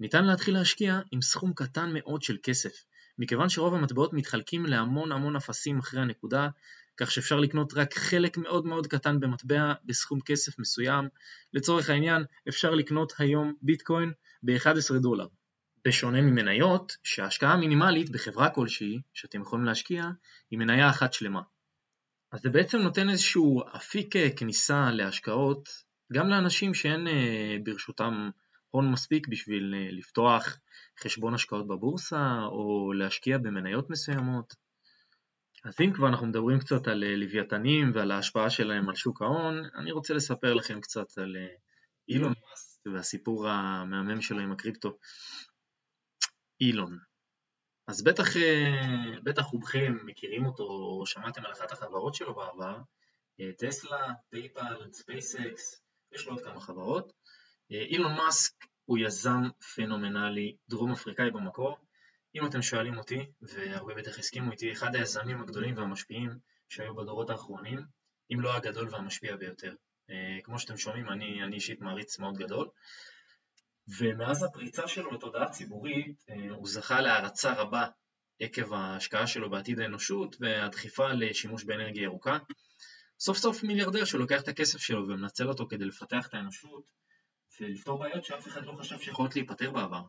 ניתן 0.00 0.24
להתחיל 0.24 0.54
להשקיע 0.54 1.00
עם 1.10 1.22
סכום 1.22 1.52
קטן 1.52 1.90
מאוד 1.92 2.22
של 2.22 2.36
כסף, 2.42 2.84
מכיוון 3.18 3.48
שרוב 3.48 3.74
המטבעות 3.74 4.12
מתחלקים 4.12 4.66
להמון 4.66 5.12
המון 5.12 5.36
אפסים 5.36 5.78
אחרי 5.78 6.00
הנקודה, 6.00 6.48
כך 6.96 7.10
שאפשר 7.10 7.36
לקנות 7.40 7.74
רק 7.74 7.94
חלק 7.94 8.36
מאוד 8.36 8.66
מאוד 8.66 8.86
קטן 8.86 9.20
במטבע 9.20 9.72
בסכום 9.84 10.20
כסף 10.20 10.58
מסוים. 10.58 11.08
לצורך 11.52 11.90
העניין, 11.90 12.24
אפשר 12.48 12.70
לקנות 12.70 13.12
היום 13.18 13.54
ביטקוין 13.62 14.12
ב-11 14.42 14.98
דולר. 15.00 15.26
בשונה 15.84 16.20
ממניות, 16.20 16.96
שההשקעה 17.02 17.52
המינימלית 17.52 18.10
בחברה 18.10 18.50
כלשהי 18.50 19.00
שאתם 19.14 19.40
יכולים 19.40 19.64
להשקיע 19.64 20.04
היא 20.50 20.58
מניה 20.58 20.90
אחת 20.90 21.12
שלמה. 21.12 21.40
אז 22.32 22.40
זה 22.42 22.50
בעצם 22.50 22.78
נותן 22.78 23.10
איזשהו 23.10 23.62
אפיק 23.76 24.14
כניסה 24.36 24.90
להשקעות 24.90 25.68
גם 26.12 26.28
לאנשים 26.28 26.74
שאין 26.74 27.08
אה, 27.08 27.56
ברשותם 27.64 28.30
הון 28.70 28.92
מספיק 28.92 29.28
בשביל 29.28 29.74
אה, 29.74 29.88
לפתוח 29.90 30.58
חשבון 31.00 31.34
השקעות 31.34 31.66
בבורסה 31.66 32.38
או 32.44 32.92
להשקיע 32.92 33.38
במניות 33.38 33.90
מסוימות. 33.90 34.54
אז 35.64 35.74
אם 35.80 35.92
כבר 35.92 36.08
אנחנו 36.08 36.26
מדברים 36.26 36.58
קצת 36.58 36.88
על 36.88 37.04
אה, 37.04 37.16
לוויתנים 37.16 37.90
ועל 37.94 38.10
ההשפעה 38.10 38.50
שלהם 38.50 38.88
על 38.88 38.94
שוק 38.94 39.22
ההון, 39.22 39.62
אני 39.74 39.92
רוצה 39.92 40.14
לספר 40.14 40.54
לכם 40.54 40.80
קצת 40.80 41.18
על 41.18 41.36
אה, 41.36 41.54
אילון 42.08 42.32
מאסק 42.50 42.86
והסיפור 42.94 43.48
המהמם 43.48 44.20
שלו 44.20 44.40
עם 44.40 44.52
הקריפטו. 44.52 44.98
אילון. 46.60 46.98
אז 47.86 48.04
בטח, 48.04 48.24
בטח 49.24 49.42
רובכם 49.42 49.96
מכירים 50.04 50.46
אותו 50.46 50.62
או 50.62 51.06
שמעתם 51.06 51.44
על 51.44 51.52
אחת 51.52 51.72
החברות 51.72 52.14
שלו 52.14 52.34
בעבר, 52.34 52.78
טסלה, 53.58 54.12
PayPal, 54.30 54.92
SpaceX, 54.92 55.82
יש 56.12 56.26
לו 56.26 56.32
עוד 56.32 56.44
כמה 56.44 56.60
חברות. 56.60 57.12
אילון 57.70 58.16
מאסק 58.16 58.52
הוא 58.84 58.98
יזם 58.98 59.42
פנומנלי, 59.74 60.56
דרום 60.68 60.92
אפריקאי 60.92 61.30
במקור. 61.30 61.76
אם 62.34 62.46
אתם 62.46 62.62
שואלים 62.62 62.98
אותי, 62.98 63.26
והרבה 63.42 63.94
בטח 63.94 64.18
יסכימו 64.18 64.52
איתי, 64.52 64.72
אחד 64.72 64.94
היזמים 64.94 65.40
הגדולים 65.40 65.76
והמשפיעים 65.76 66.38
שהיו 66.68 66.94
בדורות 66.94 67.30
האחרונים, 67.30 67.80
אם 68.32 68.40
לא 68.40 68.56
הגדול 68.56 68.88
והמשפיע 68.90 69.36
ביותר. 69.36 69.74
אה, 70.10 70.38
כמו 70.42 70.58
שאתם 70.58 70.76
שומעים, 70.76 71.08
אני, 71.08 71.42
אני 71.42 71.56
אישית 71.56 71.80
מעריץ 71.80 72.18
מאוד 72.18 72.36
גדול. 72.36 72.68
ומאז 73.98 74.42
הפריצה 74.42 74.88
שלו 74.88 75.10
לתודעה 75.10 75.50
ציבורית, 75.50 76.24
אה, 76.30 76.50
הוא 76.50 76.68
זכה 76.68 77.00
להערצה 77.00 77.52
רבה 77.52 77.86
עקב 78.40 78.72
ההשקעה 78.72 79.26
שלו 79.26 79.50
בעתיד 79.50 79.80
האנושות 79.80 80.36
והדחיפה 80.40 81.12
לשימוש 81.12 81.64
באנרגיה 81.64 82.02
ירוקה. 82.02 82.38
סוף 83.20 83.38
סוף 83.38 83.62
מיליארדר 83.62 84.04
שלוקח 84.04 84.42
את 84.42 84.48
הכסף 84.48 84.78
שלו 84.78 85.08
ומנצל 85.08 85.48
אותו 85.48 85.66
כדי 85.68 85.84
לפתח 85.84 86.26
את 86.26 86.34
האנושות 86.34 86.84
ולפתור 87.60 87.98
בעיות 87.98 88.24
שאף 88.24 88.48
אחד 88.48 88.64
לא 88.64 88.72
חשב 88.72 88.98
שיכולות 88.98 89.36
להיפתר 89.36 89.70
בעבר. 89.70 90.02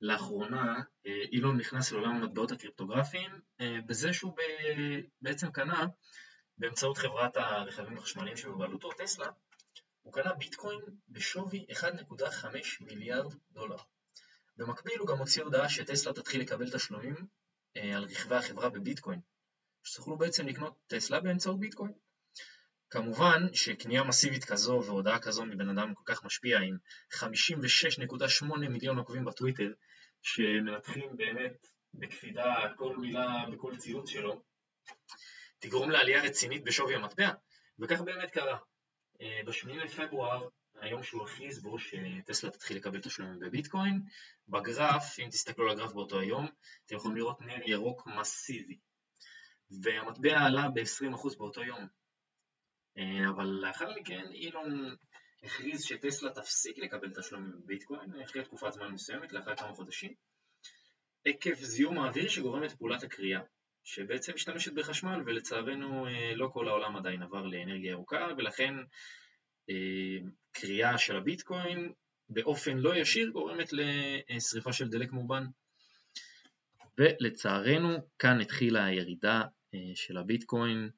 לאחרונה 0.00 0.82
אה, 1.06 1.22
אילון 1.32 1.56
נכנס 1.56 1.92
לעולם 1.92 2.10
המטבעות 2.10 2.52
הקריפטוגרפיים 2.52 3.40
אה, 3.60 3.78
בזה 3.86 4.12
שהוא 4.12 4.36
בעצם 5.20 5.50
קנה 5.50 5.86
באמצעות 6.58 6.98
חברת 6.98 7.36
הרכבים 7.36 7.98
החשמליים 7.98 8.36
שבבעלותו 8.36 8.92
טסלה, 8.92 9.26
הוא 10.02 10.12
קנה 10.12 10.32
ביטקוין 10.32 10.80
בשווי 11.08 11.66
1.5 11.70 12.46
מיליארד 12.80 13.34
דולר. 13.50 13.76
במקביל 14.56 14.98
הוא 14.98 15.08
גם 15.08 15.18
הוציא 15.18 15.42
הודעה 15.42 15.68
שטסלה 15.68 16.12
תתחיל 16.12 16.40
לקבל 16.40 16.70
תשלומים 16.70 17.16
אה, 17.76 17.96
על 17.96 18.04
רכבי 18.04 18.34
החברה 18.34 18.68
בביטקוין, 18.68 19.20
שתוכלו 19.84 20.18
בעצם 20.18 20.46
לקנות 20.46 20.78
טסלה 20.86 21.20
באמצעות 21.20 21.60
ביטקוין. 21.60 21.92
כמובן 22.90 23.42
שקנייה 23.52 24.04
מסיבית 24.04 24.44
כזו 24.44 24.82
והודעה 24.86 25.18
כזו 25.18 25.44
מבן 25.44 25.78
אדם 25.78 25.94
כל 25.94 26.02
כך 26.04 26.24
משפיע 26.24 26.58
עם 26.58 26.76
56.8 27.14 28.46
מיליון 28.58 28.98
עוקבים 28.98 29.24
בטוויטר 29.24 29.72
שמנתחים 30.22 31.16
באמת 31.16 31.66
בקפידה 31.94 32.54
כל 32.76 32.96
מילה 32.96 33.44
בכל 33.52 33.76
ציוץ 33.76 34.10
שלו 34.10 34.42
תגרום 35.58 35.90
לעלייה 35.90 36.22
רצינית 36.22 36.64
בשווי 36.64 36.94
המטבע. 36.94 37.30
וכך 37.78 38.00
באמת 38.00 38.30
קרה. 38.30 38.58
אה, 39.20 39.40
ב-8 39.46 39.68
לפברואר, 39.68 40.48
היום 40.80 41.02
שהוא 41.02 41.24
הכריז 41.24 41.62
בו 41.62 41.78
שטסלה 41.78 42.50
תתחיל 42.50 42.76
לקבל 42.76 43.00
תשלומים 43.00 43.38
בביטקוין, 43.38 44.02
בגרף, 44.48 45.18
אם 45.18 45.28
תסתכלו 45.30 45.64
על 45.64 45.70
הגרף 45.70 45.92
באותו 45.92 46.20
היום, 46.20 46.48
אתם 46.86 46.96
יכולים 46.96 47.16
לראות 47.16 47.40
נר 47.40 47.60
ירוק 47.66 48.06
מסיבי. 48.06 48.78
והמטבע 49.82 50.38
עלה 50.38 50.68
ב-20% 50.68 51.38
באותו 51.38 51.62
יום 51.62 51.86
אבל 53.28 53.46
לאחר 53.46 53.90
מכן 54.00 54.24
אילון 54.32 54.96
הכריז 55.42 55.84
שטסלה 55.84 56.30
תפסיק 56.30 56.78
לקבל 56.78 57.10
תשלומים 57.10 57.52
בביטקוין 57.64 58.20
אחרי 58.24 58.44
תקופת 58.44 58.72
זמן 58.72 58.88
מסוימת, 58.88 59.32
לאחר 59.32 59.56
כמה 59.56 59.74
חודשים, 59.74 60.14
עקב 61.24 61.54
זיהום 61.54 61.98
האוויר 61.98 62.28
שגורם 62.28 62.64
את 62.64 62.72
פעולת 62.72 63.02
הקריאה, 63.02 63.40
שבעצם 63.84 64.32
משתמשת 64.34 64.72
בחשמל 64.72 65.22
ולצערנו 65.26 66.06
אה, 66.06 66.34
לא 66.34 66.48
כל 66.52 66.68
העולם 66.68 66.96
עדיין 66.96 67.22
עבר 67.22 67.46
לאנרגיה 67.46 67.90
ירוקה 67.90 68.28
ולכן 68.38 68.74
אה, 69.70 70.18
קריאה 70.52 70.98
של 70.98 71.16
הביטקוין 71.16 71.92
באופן 72.28 72.78
לא 72.78 72.96
ישיר 72.96 73.30
גורמת 73.30 73.68
לשריפה 73.72 74.72
של 74.72 74.88
דלק 74.88 75.12
מאובן. 75.12 75.44
ולצערנו 76.98 77.96
כאן 78.18 78.40
התחילה 78.40 78.84
הירידה 78.84 79.42
של 79.94 80.16
הביטקוין 80.16 80.90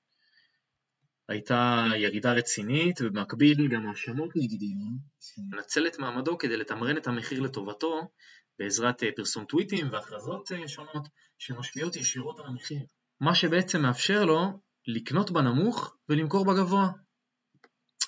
הייתה 1.28 1.84
ירידה 1.96 2.32
רצינית, 2.32 3.00
ובמקביל 3.00 3.68
גם 3.68 3.88
האשמות 3.88 4.36
נגד 4.36 4.60
אילון, 4.60 4.98
שמנצל 5.20 5.86
את 5.86 5.98
מעמדו 5.98 6.38
כדי 6.38 6.56
לתמרן 6.56 6.96
את 6.96 7.06
המחיר 7.06 7.40
לטובתו 7.40 8.10
בעזרת 8.58 9.02
אה, 9.02 9.08
פרסום 9.16 9.44
טוויטים 9.44 9.92
והכרזות 9.92 10.52
אה, 10.52 10.68
שונות 10.68 11.08
שמשפיעות 11.38 11.96
ישירות 11.96 12.40
על 12.40 12.46
המחיר. 12.46 12.78
מה 13.20 13.34
שבעצם 13.34 13.82
מאפשר 13.82 14.24
לו 14.24 14.60
לקנות 14.86 15.30
בנמוך 15.30 15.96
ולמכור 16.08 16.44
בגבוה. 16.44 16.88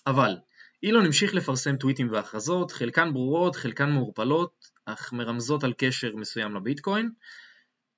אבל 0.06 0.36
אילון 0.82 1.06
המשיך 1.06 1.34
לפרסם 1.34 1.76
טוויטים 1.76 2.12
והכרזות, 2.12 2.72
חלקן 2.72 3.12
ברורות, 3.12 3.56
חלקן 3.56 3.90
מעורפלות, 3.90 4.52
אך 4.84 5.12
מרמזות 5.12 5.64
על 5.64 5.72
קשר 5.78 6.16
מסוים 6.16 6.54
לביטקוין. 6.54 7.10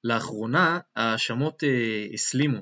לאחרונה 0.04 0.78
ההאשמות 0.96 1.64
אה, 1.64 2.06
הסלימו 2.14 2.58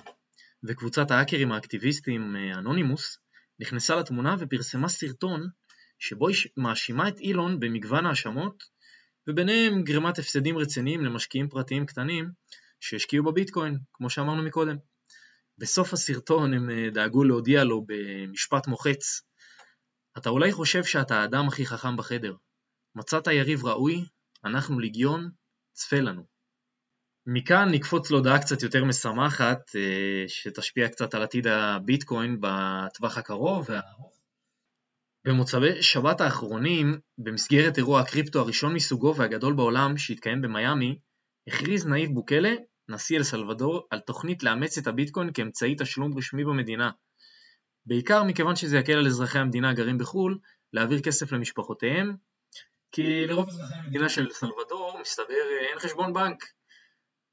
וקבוצת 0.65 1.11
ההאקרים 1.11 1.53
האקטיביסטים 1.53 2.37
אנונימוס 2.59 3.19
נכנסה 3.61 3.97
לתמונה 3.97 4.37
ופרסמה 4.39 4.89
סרטון 4.89 5.49
שבו 5.99 6.29
היא 6.29 6.37
מאשימה 6.57 7.09
את 7.09 7.19
אילון 7.19 7.61
במגוון 7.61 8.07
האשמות 8.07 8.65
וביניהם 9.29 9.83
גרימת 9.83 10.19
הפסדים 10.19 10.59
רציניים 10.59 11.05
למשקיעים 11.05 11.49
פרטיים 11.49 11.87
קטנים 11.87 12.31
שהשקיעו 12.81 13.25
בביטקוין, 13.25 13.79
כמו 13.93 14.11
שאמרנו 14.11 14.43
מקודם. 14.43 14.77
בסוף 15.59 15.93
הסרטון 15.93 16.55
הם 16.55 16.71
אה, 16.71 16.91
דאגו 16.91 17.25
להודיע 17.25 17.65
לו 17.65 17.87
במשפט 17.87 18.67
מוחץ 18.67 19.23
אתה 20.19 20.31
אולי 20.31 20.53
חושב 20.53 20.85
שאתה 20.85 21.21
האדם 21.21 21.49
הכי 21.49 21.67
חכם 21.67 21.97
בחדר. 21.97 22.35
מצאת 22.95 23.27
יריב 23.27 23.65
ראוי, 23.65 24.05
אנחנו 24.45 24.79
ליגיון, 24.79 25.31
צפה 25.73 26.01
לנו. 26.01 26.30
מכאן 27.27 27.69
נקפוץ 27.71 28.11
להודעה 28.11 28.39
קצת 28.39 28.63
יותר 28.63 28.85
משמחת, 28.85 29.77
אה, 29.77 30.25
שתשפיע 30.29 30.89
קצת 30.89 31.15
על 31.15 31.23
עתיד 31.23 31.47
הביטקוין 31.47 32.37
בטווח 32.41 33.19
הקרוב 33.19 33.67
והארוך. 33.69 34.21
במוצאי 35.25 35.83
שבת 35.83 36.21
האחרונים, 36.21 36.99
במסגרת 37.19 37.79
אירוע 37.79 38.01
הקריפטו 38.01 38.41
הראשון 38.41 38.75
מסוגו 38.75 39.17
והגדול 39.17 39.55
בעולם 39.55 39.97
שהתקיים 39.97 40.43
במיאמי, 40.43 40.99
הכריז 41.47 41.87
נאיב 41.87 42.11
בוקלה, 42.15 42.55
נשיא 42.89 43.19
אל 43.19 43.23
סלבדור, 43.23 43.87
על 43.91 44.01
תוכנית 44.01 44.43
לאמץ 44.43 44.79
את 44.79 44.87
הביטקוין 44.87 45.31
כאמצעי 45.35 45.75
תשלום 45.79 46.19
רשמי 46.19 46.45
במדינה. 46.45 46.91
בעיקר 47.87 48.25
מכיוון 48.25 48.57
שזה 48.57 48.79
יקל 48.79 48.93
על 48.93 49.07
אזרחי 49.07 49.39
המדינה 49.39 49.71
הגרים 49.71 49.99
בחו"ל 49.99 50.39
להעביר 50.73 51.01
כסף 51.01 51.33
למשפחותיהם, 51.33 52.17
כי 52.93 53.27
לרוב 53.27 53.49
אזרחי 53.49 53.75
המדינה 53.75 54.09
של 54.09 54.31
סלבדור 54.31 54.99
מסתבר 55.01 55.35
אין 55.71 55.79
חשבון 55.79 56.13
בנק, 56.13 56.45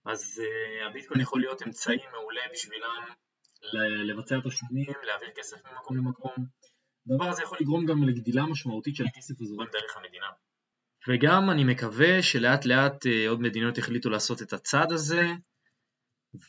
אז 0.07 0.41
uh, 0.41 0.89
הביטקוין 0.89 1.21
יכול 1.21 1.39
להיות 1.39 1.61
אמצעי 1.61 1.97
מעולה 2.11 2.41
בשבילם 2.53 3.03
לבצע 4.07 4.35
תשלומים, 4.47 4.93
להעביר 5.03 5.29
כסף 5.35 5.57
ממקום 5.65 5.97
למקום. 5.97 6.33
הדבר 7.09 7.29
הזה 7.29 7.43
יכול 7.43 7.57
לגרום 7.61 7.85
גם 7.85 8.03
לגדילה 8.03 8.45
משמעותית 8.45 8.95
של 8.95 9.05
הכסף 9.05 9.41
הזורם 9.41 9.67
דרך 9.71 9.97
המדינה. 9.97 10.25
וגם 11.07 11.49
אני 11.49 11.63
מקווה 11.63 12.21
שלאט 12.21 12.65
לאט 12.65 13.05
uh, 13.05 13.29
עוד 13.29 13.41
מדינות 13.41 13.77
יחליטו 13.77 14.09
לעשות 14.09 14.41
את 14.41 14.53
הצעד 14.53 14.91
הזה, 14.91 15.31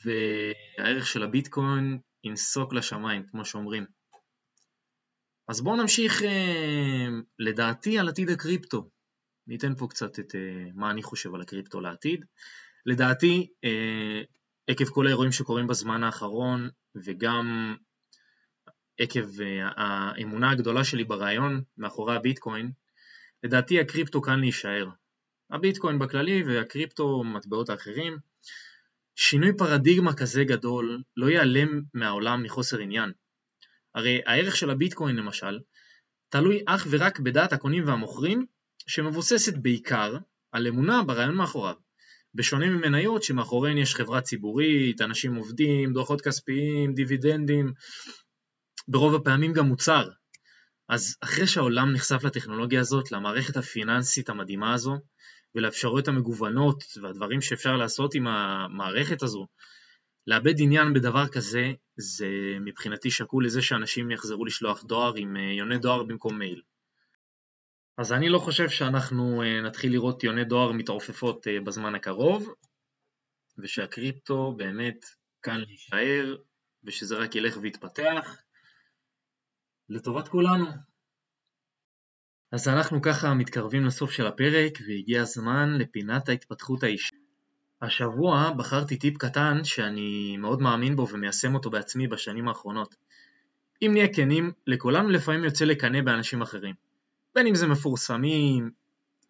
והערך 0.05 1.07
של 1.07 1.23
הביטקוין 1.23 1.99
ינסוק 2.25 2.73
לשמיים, 2.73 3.27
כמו 3.31 3.45
שאומרים. 3.45 3.87
אז 5.49 5.61
בואו 5.61 5.77
נמשיך 5.77 6.23
uh, 6.23 6.27
לדעתי 7.39 7.99
על 7.99 8.09
עתיד 8.09 8.31
הקריפטו. 8.31 8.91
ניתן 9.47 9.75
פה 9.75 9.87
קצת 9.91 10.19
את 10.19 10.33
uh, 10.33 10.73
מה 10.75 10.91
אני 10.91 11.03
חושב 11.03 11.35
על 11.35 11.41
הקריפטו 11.41 11.81
לעתיד. 11.81 12.25
לדעתי, 12.87 13.49
אה, 13.65 14.23
עקב 14.67 14.85
כל 14.85 15.07
האירועים 15.07 15.33
שקורים 15.33 15.67
בזמן 15.67 16.03
האחרון 16.03 16.69
וגם 17.05 17.77
עקב 18.99 19.41
אה, 19.41 19.69
האמונה 19.77 20.51
הגדולה 20.51 20.85
שלי 20.85 21.05
ברעיון 21.05 21.63
מאחורי 21.79 22.17
הביטקוין, 22.17 22.71
לדעתי 23.43 23.81
הקריפטו 23.81 24.23
כאן 24.23 24.41
להישאר. 24.41 24.89
הביטקוין 25.51 25.99
בכללי 25.99 26.43
והקריפטו, 26.43 27.25
מטבעות 27.25 27.71
האחרים, 27.71 28.19
שינוי 29.17 29.53
פרדיגמה 29.59 30.15
כזה 30.15 30.45
גדול 30.45 31.03
לא 31.17 31.27
ייעלם 31.27 31.83
מהעולם 31.95 32.43
מחוסר 32.43 32.79
עניין. 32.79 33.13
הרי 33.95 34.21
הערך 34.27 34.57
של 34.57 34.71
הביטקוין 34.71 35.17
למשל, 35.17 35.59
תלוי 36.29 36.63
אך 36.67 36.87
ורק 36.91 37.21
בדעת 37.21 37.53
הקונים 37.53 37.87
והמוכרים, 37.87 38.47
שמבוססת 38.87 39.57
בעיקר 39.57 40.17
על 40.53 40.67
אמונה 40.67 41.03
ברעיון 41.03 41.35
מאחוריו. 41.35 41.88
בשונה 42.35 42.67
ממניות 42.67 43.23
שמאחוריהן 43.23 43.79
יש 43.79 43.95
חברה 43.95 44.21
ציבורית, 44.21 45.01
אנשים 45.01 45.35
עובדים, 45.35 45.93
דוחות 45.93 46.21
כספיים, 46.21 46.95
דיבידנדים, 46.95 47.73
ברוב 48.89 49.15
הפעמים 49.15 49.53
גם 49.53 49.67
מוצר. 49.67 50.09
אז 50.89 51.17
אחרי 51.21 51.47
שהעולם 51.47 51.93
נחשף 51.93 52.25
לטכנולוגיה 52.25 52.81
הזאת, 52.81 53.13
למערכת 53.13 53.57
הפיננסית 53.57 54.29
המדהימה 54.29 54.75
הזו, 54.75 54.97
ולאפשרויות 55.55 56.09
המגוונות 56.09 56.85
והדברים 57.03 57.41
שאפשר 57.41 57.77
לעשות 57.77 58.15
עם 58.15 58.27
המערכת 58.27 59.23
הזו, 59.23 59.47
לאבד 60.27 60.55
עניין 60.59 60.93
בדבר 60.95 61.29
כזה, 61.29 61.73
זה 61.97 62.29
מבחינתי 62.61 63.11
שקול 63.11 63.47
לזה 63.47 63.63
שאנשים 63.63 64.11
יחזרו 64.11 64.45
לשלוח 64.45 64.85
דואר 64.85 65.13
עם 65.17 65.37
אה, 65.37 65.43
יוני 65.43 65.79
דואר 65.79 66.03
במקום 66.03 66.39
מייל. 66.39 66.63
אז 67.99 68.13
אני 68.13 68.29
לא 68.29 68.39
חושב 68.39 68.69
שאנחנו 68.69 69.43
אה, 69.43 69.61
נתחיל 69.61 69.93
לראות 69.93 70.25
יוני 70.25 70.45
דואר 70.45 70.73
מתעופפות 70.73 71.49
אה, 71.49 71.61
בזמן 71.61 71.95
הקרוב, 71.95 72.55
ושהקריפטו 73.59 74.55
באמת 74.57 75.05
כאן 75.43 75.61
להישאר, 75.61 76.37
ושזה 76.85 77.17
רק 77.17 77.35
ילך 77.35 77.57
ויתפתח, 77.61 78.43
לטובת 79.89 80.29
כולנו. 80.29 80.67
אז 82.53 82.69
אנחנו 82.69 83.03
ככה 83.03 83.35
מתקרבים 83.35 83.85
לסוף 83.85 84.11
של 84.11 84.27
הפרק, 84.27 84.73
והגיע 84.89 85.23
הזמן 85.23 85.79
לפינת 85.79 86.29
ההתפתחות 86.29 86.83
האישית. 86.83 87.19
השבוע 87.83 88.53
בחרתי 88.57 88.99
טיפ 88.99 89.17
קטן 89.17 89.65
שאני 89.65 90.37
מאוד 90.37 90.61
מאמין 90.61 90.97
בו 90.97 91.09
ומיישם 91.09 91.55
אותו 91.55 91.71
בעצמי 91.71 92.09
בשנים 92.09 92.49
האחרונות. 92.49 92.95
אם 93.83 93.91
נהיה 93.93 94.15
כנים, 94.15 94.53
לכולנו 94.67 95.09
לפעמים 95.09 95.45
יוצא 95.45 95.65
לקנא 95.65 96.01
באנשים 96.01 96.43
אחרים. 96.43 96.88
בין 97.39 97.47
אם 97.47 97.55
זה 97.55 97.67
מפורסמים, 97.67 98.71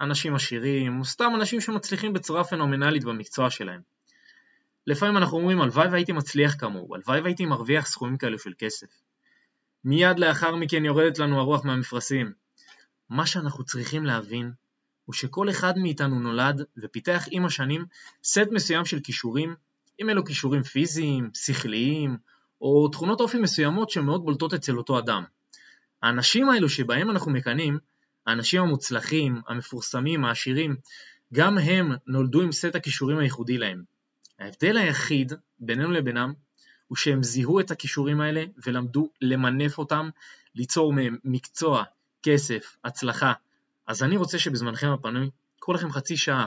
אנשים 0.00 0.34
עשירים, 0.34 1.00
או 1.00 1.04
סתם 1.04 1.32
אנשים 1.34 1.60
שמצליחים 1.60 2.12
בצורה 2.12 2.44
פנומנלית 2.44 3.04
במקצוע 3.04 3.50
שלהם. 3.50 3.80
לפעמים 4.86 5.16
אנחנו 5.16 5.38
אומרים, 5.38 5.60
הלוואי 5.60 5.88
והייתי 5.88 6.12
מצליח 6.12 6.54
כמוהו, 6.58 6.94
הלוואי 6.94 7.20
והייתי 7.20 7.46
מרוויח 7.46 7.86
סכומים 7.86 8.16
כאלו 8.16 8.38
של 8.38 8.52
כסף. 8.58 8.86
מיד 9.84 10.18
לאחר 10.18 10.56
מכן 10.56 10.84
יורדת 10.84 11.18
לנו 11.18 11.40
הרוח 11.40 11.64
מהמפרשים. 11.64 12.32
מה 13.10 13.26
שאנחנו 13.26 13.64
צריכים 13.64 14.04
להבין 14.04 14.52
הוא 15.04 15.14
שכל 15.14 15.50
אחד 15.50 15.78
מאיתנו 15.78 16.20
נולד 16.20 16.64
ופיתח 16.76 17.24
עם 17.30 17.44
השנים 17.44 17.84
סט 18.24 18.48
מסוים 18.50 18.84
של 18.84 19.00
כישורים, 19.00 19.54
אם 20.02 20.10
אלו 20.10 20.24
כישורים 20.24 20.62
פיזיים, 20.62 21.30
שכליים, 21.34 22.16
או 22.60 22.88
תכונות 22.88 23.20
אופי 23.20 23.38
מסוימות 23.38 23.90
שמאוד 23.90 24.24
בולטות 24.24 24.54
אצל 24.54 24.78
אותו 24.78 24.98
אדם. 24.98 25.24
האנשים 26.02 26.50
האלו 26.50 26.68
שבהם 26.68 27.10
אנחנו 27.10 27.32
מקנאים, 27.32 27.78
האנשים 28.28 28.62
המוצלחים, 28.62 29.40
המפורסמים, 29.48 30.24
העשירים, 30.24 30.76
גם 31.34 31.58
הם 31.58 31.92
נולדו 32.06 32.42
עם 32.42 32.52
סט 32.52 32.74
הכישורים 32.74 33.18
הייחודי 33.18 33.58
להם. 33.58 33.82
ההבדל 34.38 34.76
היחיד 34.76 35.32
בינינו 35.58 35.90
לבינם 35.90 36.32
הוא 36.88 36.96
שהם 36.96 37.22
זיהו 37.22 37.60
את 37.60 37.70
הכישורים 37.70 38.20
האלה 38.20 38.44
ולמדו 38.66 39.10
למנף 39.20 39.78
אותם, 39.78 40.08
ליצור 40.54 40.92
מהם 40.92 41.16
מקצוע, 41.24 41.84
כסף, 42.22 42.76
הצלחה. 42.84 43.32
אז 43.86 44.02
אני 44.02 44.16
רוצה 44.16 44.38
שבזמנכם 44.38 44.90
הפנוי, 44.90 45.30
קחו 45.60 45.72
לכם 45.72 45.90
חצי 45.90 46.16
שעה, 46.16 46.46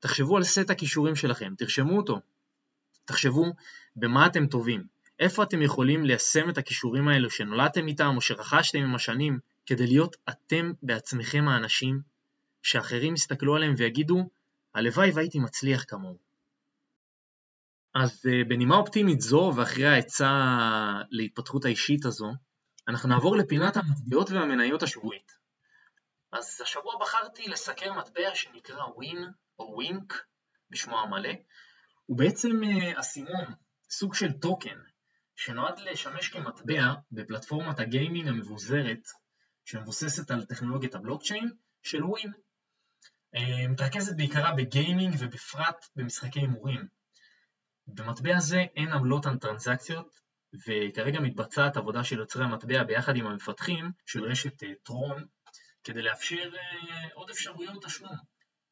תחשבו 0.00 0.36
על 0.36 0.44
סט 0.44 0.70
הכישורים 0.70 1.16
שלכם, 1.16 1.54
תרשמו 1.58 1.96
אותו. 1.96 2.20
תחשבו 3.04 3.44
במה 3.96 4.26
אתם 4.26 4.46
טובים, 4.46 4.84
איפה 5.20 5.42
אתם 5.42 5.62
יכולים 5.62 6.04
ליישם 6.04 6.50
את 6.50 6.58
הכישורים 6.58 7.08
האלו 7.08 7.30
שנולדתם 7.30 7.86
איתם 7.86 8.12
או 8.16 8.20
שרכשתם 8.20 8.78
עם 8.78 8.94
השנים, 8.94 9.38
כדי 9.66 9.86
להיות 9.86 10.16
אתם 10.28 10.72
בעצמכם 10.82 11.48
האנשים 11.48 12.00
שאחרים 12.62 13.14
יסתכלו 13.14 13.56
עליהם 13.56 13.74
ויגידו, 13.76 14.28
הלוואי 14.74 15.10
והייתי 15.10 15.38
מצליח 15.38 15.84
כמוהו. 15.88 16.18
אז 17.94 18.26
אה, 18.26 18.44
בנימה 18.48 18.76
אופטימית 18.76 19.20
זו 19.20 19.52
ואחרי 19.56 19.86
העצה 19.86 20.30
להתפתחות 21.10 21.64
האישית 21.64 22.04
הזו, 22.04 22.32
אנחנו 22.88 23.08
נעבור 23.08 23.36
לפינת 23.36 23.76
המטבעות 23.76 24.30
והמניות 24.30 24.82
השבועית. 24.82 25.32
אז 26.32 26.60
השבוע 26.62 26.94
בחרתי 27.00 27.48
לסקר 27.48 27.92
מטבע 27.92 28.34
שנקרא 28.34 28.84
WIN 28.84 29.30
או 29.58 29.72
WINk 29.74 30.24
בשמו 30.70 30.98
המלא, 31.00 31.30
הוא 32.06 32.18
בעצם 32.18 32.64
אה, 32.64 33.00
אסימון, 33.00 33.44
סוג 33.90 34.14
של 34.14 34.32
token, 34.32 34.78
שנועד 35.36 35.78
לשמש 35.78 36.28
כמטבע 36.28 36.94
בפלטפורמת 37.12 37.80
ה 37.80 37.87
gaming 37.87 38.28
המבוזרת 38.28 39.08
שמבוססת 39.64 40.30
על 40.30 40.44
טכנולוגיית 40.44 40.94
הבלוקצ'יין 40.94 41.50
של 41.82 42.04
WIN. 42.04 42.32
אה, 43.34 43.68
מתרכזת 43.68 44.16
בעיקרה 44.16 44.52
ב 44.52 44.61
gaming 44.61 45.14
ובפרט 45.18 45.86
במשחקי 45.96 46.40
הימורים. 46.40 46.88
במטבע 47.86 48.40
זה 48.40 48.64
אין 48.76 48.92
עמלות 48.92 49.26
על 49.26 49.38
טרנזקציות, 49.38 50.20
וכרגע 50.66 51.20
מתבצעת 51.20 51.76
עבודה 51.76 52.04
של 52.04 52.18
יוצרי 52.18 52.44
המטבע 52.44 52.82
ביחד 52.84 53.16
עם 53.16 53.26
המפתחים 53.26 53.92
של 54.06 54.24
רשת 54.24 54.62
אה, 54.62 54.72
TRON, 54.82 55.26
כדי 55.84 56.02
לאפשר 56.02 56.50
אה, 56.56 57.08
עוד 57.14 57.30
אפשרויות 57.30 57.84
תשלום. 57.84 58.16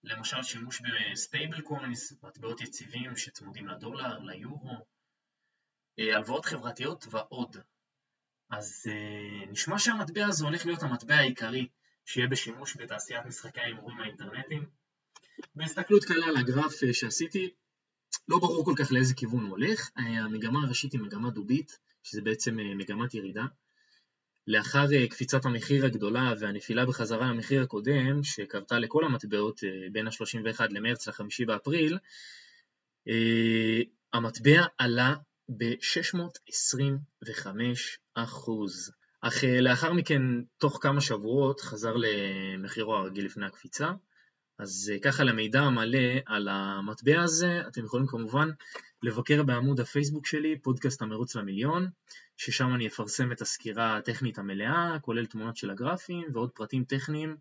למשל 0.04 0.42
שימוש 0.42 0.80
ב 0.80 0.92
stable 0.92 1.60
coins, 1.60 2.12
מטבעות 2.22 2.60
יציבים 2.60 3.16
שצמודים 3.16 3.68
לדולר, 3.68 4.18
ליורו, 4.18 4.86
הלוואות 5.98 6.44
חברתיות 6.44 7.06
ועוד. 7.10 7.56
אז 8.52 8.86
נשמע 9.50 9.78
שהמטבע 9.78 10.26
הזה 10.26 10.44
הולך 10.44 10.66
להיות 10.66 10.82
המטבע 10.82 11.14
העיקרי 11.14 11.66
שיהיה 12.04 12.28
בשימוש 12.28 12.76
בתעשיית 12.76 13.26
משחקי 13.26 13.60
ההימורים 13.60 14.00
האינטרנטיים. 14.00 14.66
בהסתכלות 15.54 16.04
קלה 16.04 16.26
על 16.26 16.36
הגרף 16.36 16.80
שעשיתי, 16.92 17.50
לא 18.28 18.38
ברור 18.38 18.64
כל 18.64 18.74
כך 18.76 18.92
לאיזה 18.92 19.14
כיוון 19.14 19.42
הוא 19.42 19.50
הולך, 19.50 19.90
המגמה 19.96 20.58
הראשית 20.64 20.92
היא 20.92 21.00
מגמה 21.00 21.30
דובית, 21.30 21.78
שזה 22.02 22.22
בעצם 22.22 22.60
אה, 22.60 22.74
מגמת 22.74 23.14
ירידה. 23.14 23.44
לאחר 24.46 24.92
אה, 24.92 25.06
קפיצת 25.08 25.44
המחיר 25.44 25.86
הגדולה 25.86 26.34
והנפילה 26.38 26.86
בחזרה 26.86 27.26
למחיר 27.26 27.62
הקודם, 27.62 28.24
שקרתה 28.24 28.78
לכל 28.78 29.04
המטבעות 29.04 29.64
אה, 29.64 29.70
בין 29.92 30.06
ה-31 30.06 30.60
למרץ 30.70 31.08
ל-5 31.08 31.46
באפריל, 31.46 31.98
המטבע 34.12 34.66
עלה 34.78 35.14
ב-625 35.48 37.46
אחוז. 38.14 38.92
אך 39.20 39.44
לאחר 39.60 39.92
מכן, 39.92 40.22
תוך 40.58 40.78
כמה 40.82 41.00
שבועות, 41.00 41.60
חזר 41.60 41.94
למחירו 41.96 42.96
הרגיל 42.96 43.24
לפני 43.24 43.46
הקפיצה. 43.46 43.92
אז 44.58 44.92
אה, 44.94 44.98
ככה 44.98 45.24
למידע 45.24 45.60
המלא 45.60 45.98
על 46.26 46.48
המטבע 46.48 47.22
הזה, 47.22 47.60
אתם 47.68 47.84
יכולים 47.84 48.06
כמובן 48.06 48.48
לבקר 49.02 49.42
בעמוד 49.42 49.80
הפייסבוק 49.80 50.26
שלי, 50.26 50.58
פודקאסט 50.58 51.02
המרוץ 51.02 51.36
למיליון, 51.36 51.90
ששם 52.36 52.74
אני 52.74 52.86
אפרסם 52.86 53.32
את 53.32 53.40
הסקירה 53.40 53.96
הטכנית 53.96 54.38
המלאה, 54.38 54.96
כולל 55.00 55.26
תמונות 55.26 55.56
של 55.56 55.70
הגרפים 55.70 56.24
ועוד 56.32 56.50
פרטים 56.50 56.84
טכניים 56.84 57.36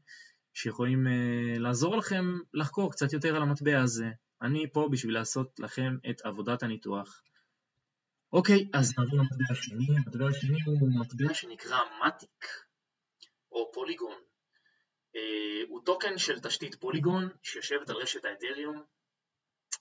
שיכולים 0.53 1.07
uh, 1.07 1.59
לעזור 1.59 1.97
לכם 1.97 2.39
לחקור 2.53 2.91
קצת 2.91 3.13
יותר 3.13 3.35
על 3.35 3.41
המטבע 3.41 3.81
הזה. 3.81 4.09
אני 4.41 4.65
פה 4.73 4.89
בשביל 4.91 5.13
לעשות 5.13 5.59
לכם 5.59 5.97
את 6.09 6.21
עבודת 6.21 6.63
הניתוח. 6.63 7.21
אוקיי, 8.33 8.67
אז 8.73 8.93
נעבור 8.97 9.19
למטבע 9.19 9.45
השני. 9.51 9.87
המטבע 9.97 10.25
השני 10.29 10.57
הוא 10.65 10.89
מטבע 10.99 11.33
שנקרא 11.33 11.79
מטיק, 12.05 12.45
או 13.51 13.71
פוליגון. 13.73 14.21
אה, 15.15 15.61
הוא 15.67 15.85
טוקן 15.85 16.17
של 16.17 16.39
תשתית 16.39 16.75
פוליגון 16.75 17.29
שיושבת 17.43 17.89
על 17.89 17.95
רשת 17.95 18.25
האתריום. 18.25 18.83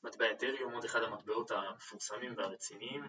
מטבע 0.02 0.32
אתריום, 0.32 0.72
עוד 0.72 0.84
אחד 0.84 1.02
המטבעות 1.02 1.50
המפורסמים 1.50 2.34
והרציניים, 2.36 3.04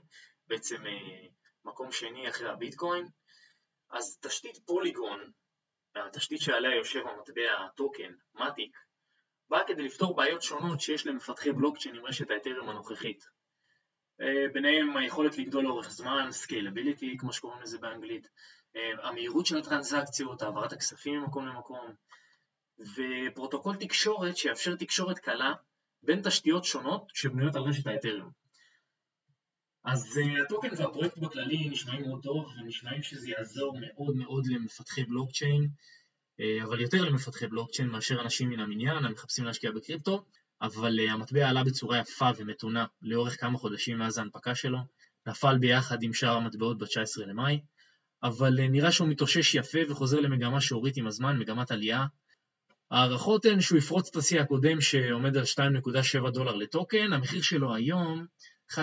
בעצם 0.47 0.85
אה, 0.85 1.27
מקום 1.65 1.91
שני 1.91 2.29
אחרי 2.29 2.49
הביטקוין. 2.49 3.05
אז 3.91 4.19
תשתית 4.21 4.57
פוליגון, 4.65 5.31
התשתית 5.95 6.41
שעליה 6.41 6.75
יושב 6.75 7.07
המטבע 7.07 7.65
הטוקן, 7.65 8.13
מטיק, 8.33 8.77
באה 9.49 9.67
כדי 9.67 9.83
לפתור 9.83 10.15
בעיות 10.15 10.41
שונות 10.41 10.81
שיש 10.81 11.07
למפתחי 11.07 11.51
בלוקצ'יין 11.51 11.95
עם 11.95 12.05
רשת 12.05 12.29
האתריום 12.31 12.69
הנוכחית. 12.69 13.40
אה, 14.21 14.45
ביניהם 14.53 14.97
היכולת 14.97 15.37
לגדול 15.37 15.63
לאורך 15.63 15.91
זמן, 15.91 16.29
Scalability, 16.43 17.17
כמו 17.17 17.33
שקוראים 17.33 17.61
לזה 17.61 17.77
באנגלית, 17.77 18.29
המהירות 19.03 19.45
של 19.45 19.57
הטרנזקציות, 19.57 20.41
העברת 20.41 20.73
הכספים 20.73 21.21
ממקום 21.21 21.47
למקום, 21.47 21.93
ופרוטוקול 22.79 23.75
תקשורת 23.75 24.37
שיאפשר 24.37 24.75
תקשורת 24.75 25.19
קלה 25.19 25.53
בין 26.03 26.21
תשתיות 26.23 26.63
שונות 26.65 27.11
שבנויות 27.13 27.55
על 27.55 27.61
רשת 27.61 27.87
האתריום. 27.87 28.29
אז 29.83 30.17
uh, 30.17 30.41
הטוקן 30.45 30.67
והפרויקט 30.77 31.17
בכללי 31.17 31.69
נשמעים 31.69 32.01
מאוד 32.01 32.23
טוב 32.23 32.45
ונשמעים 32.59 33.03
שזה 33.03 33.29
יעזור 33.29 33.77
מאוד 33.79 34.15
מאוד 34.15 34.45
למפתחי 34.47 35.03
בלוקצ'יין, 35.03 35.69
אבל 36.63 36.81
יותר 36.81 37.03
למפתחי 37.03 37.47
בלוקצ'יין 37.47 37.87
מאשר 37.87 38.21
אנשים 38.21 38.49
מן 38.49 38.59
המניין 38.59 39.05
המחפשים 39.05 39.45
להשקיע 39.45 39.71
בקריפטו, 39.71 40.25
אבל 40.61 40.99
uh, 40.99 41.11
המטבע 41.11 41.49
עלה 41.49 41.63
בצורה 41.63 41.97
יפה 41.97 42.29
ומתונה 42.37 42.85
לאורך 43.01 43.41
כמה 43.41 43.57
חודשים 43.57 43.97
מאז 43.97 44.17
ההנפקה 44.17 44.55
שלו, 44.55 44.79
נפל 45.27 45.57
ביחד 45.57 46.03
עם 46.03 46.13
שאר 46.13 46.35
המטבעות 46.35 46.77
ב-19 46.77 47.25
למאי, 47.27 47.59
אבל 48.23 48.67
נראה 48.67 48.91
שהוא 48.91 49.07
מתאושש 49.07 49.55
יפה 49.55 49.79
וחוזר 49.89 50.19
למגמה 50.19 50.61
שהורית 50.61 50.97
עם 50.97 51.07
הזמן, 51.07 51.37
מגמת 51.39 51.71
עלייה, 51.71 52.05
ההערכות 52.91 53.45
הן 53.45 53.61
שהוא 53.61 53.77
יפרוץ 53.77 54.09
את 54.09 54.15
השיא 54.15 54.41
הקודם 54.41 54.81
שעומד 54.81 55.37
על 55.37 55.43
2.7 55.43 56.29
דולר 56.29 56.55
לטוקן, 56.55 57.13
המחיר 57.13 57.41
שלו 57.41 57.75
היום 57.75 58.25
1.6. 58.71 58.77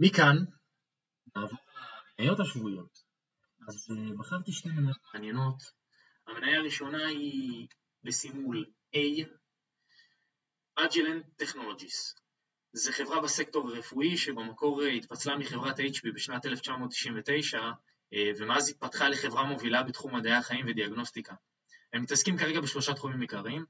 מכאן 0.00 0.36
נעבור 1.36 1.58
למניות 2.18 2.40
השבועיות. 2.40 2.98
אז 3.68 3.90
אה, 3.90 4.16
בחרתי 4.18 4.52
שתי 4.52 4.68
מניות 4.68 4.98
מעניינות. 5.14 5.81
המניה 6.26 6.58
הראשונה 6.58 7.06
היא 7.06 7.66
בסימול 8.04 8.64
A, 8.94 9.26
Agilent 10.80 11.42
Technologies. 11.42 12.22
זו 12.72 12.92
חברה 12.92 13.20
בסקטור 13.20 13.68
הרפואי 13.68 14.16
שבמקור 14.16 14.82
התפצלה 14.82 15.36
מחברת 15.36 15.78
HP 15.78 16.12
בשנת 16.14 16.46
1999 16.46 17.60
אה, 18.14 18.30
ומאז 18.38 18.68
התפתחה 18.68 19.08
לחברה 19.08 19.44
מובילה 19.44 19.82
בתחום 19.82 20.16
מדעי 20.16 20.32
החיים 20.32 20.66
ודיאגנוסטיקה. 20.68 21.34
הם 21.92 22.02
מתעסקים 22.02 22.38
כרגע 22.38 22.60
בשלושה 22.60 22.94
תחומים 22.94 23.20
עיקריים, 23.20 23.64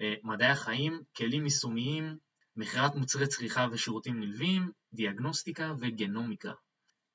אה, 0.00 0.14
מדעי 0.22 0.50
החיים, 0.50 1.02
כלים 1.16 1.44
יישומיים, 1.44 2.16
מכירת 2.56 2.94
מוצרי 2.94 3.26
צריכה 3.26 3.66
ושירותים 3.70 4.20
נלווים, 4.20 4.70
דיאגנוסטיקה 4.92 5.72
וגנומיקה. 5.80 6.52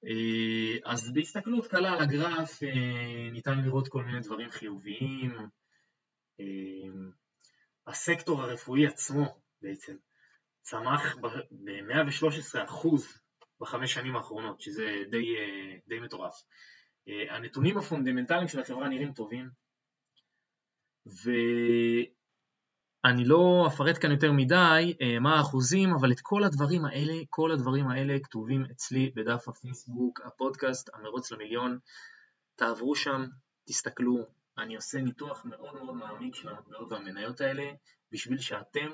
אה, 0.05 0.91
אז 0.91 1.13
בהסתכלות 1.13 1.67
קלה 1.67 1.93
על 1.93 2.01
הגרף 2.01 2.59
ניתן 3.31 3.61
לראות 3.61 3.87
כל 3.87 4.03
מיני 4.03 4.19
דברים 4.19 4.49
חיוביים. 4.49 5.37
הסקטור 7.87 8.41
הרפואי 8.41 8.87
עצמו 8.87 9.41
בעצם 9.61 9.95
צמח 10.61 11.15
ב-113% 11.51 12.87
בחמש 13.59 13.93
שנים 13.93 14.15
האחרונות, 14.15 14.61
שזה 14.61 15.03
די, 15.09 15.35
די 15.87 15.99
מטורף. 15.99 16.43
אה, 17.07 17.35
הנתונים 17.35 17.77
הפונדמנטליים 17.77 18.47
של 18.47 18.59
החברה 18.59 18.89
נראים 18.89 19.13
טובים, 19.13 19.49
אני 23.05 23.25
לא 23.25 23.67
אפרט 23.67 24.01
כאן 24.01 24.11
יותר 24.11 24.31
מדי 24.31 24.93
אה, 25.01 25.19
מה 25.19 25.37
האחוזים, 25.37 25.93
אבל 25.93 26.11
את 26.11 26.19
כל 26.21 26.43
הדברים 26.43 26.85
האלה, 26.85 27.13
כל 27.29 27.51
הדברים 27.51 27.87
האלה 27.87 28.19
כתובים 28.23 28.65
אצלי 28.71 29.11
בדף 29.15 29.47
הפייסבוק, 29.47 30.21
הפודקאסט, 30.25 30.89
המרוץ 30.93 31.31
למיליון. 31.31 31.79
תעברו 32.55 32.95
שם, 32.95 33.25
תסתכלו, 33.67 34.25
אני 34.57 34.75
עושה 34.75 35.01
ניתוח 35.01 35.45
מאוד 35.45 35.73
מאוד 35.83 35.95
מעמיק 35.95 36.35
של 36.35 36.49
המטבעות 36.49 36.91
והמניות 36.91 37.41
האלה, 37.41 37.63
בשביל 38.11 38.37
שאתם 38.37 38.91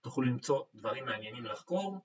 תוכלו 0.00 0.24
למצוא 0.24 0.62
דברים 0.74 1.04
מעניינים 1.04 1.44
לחקור, 1.44 1.98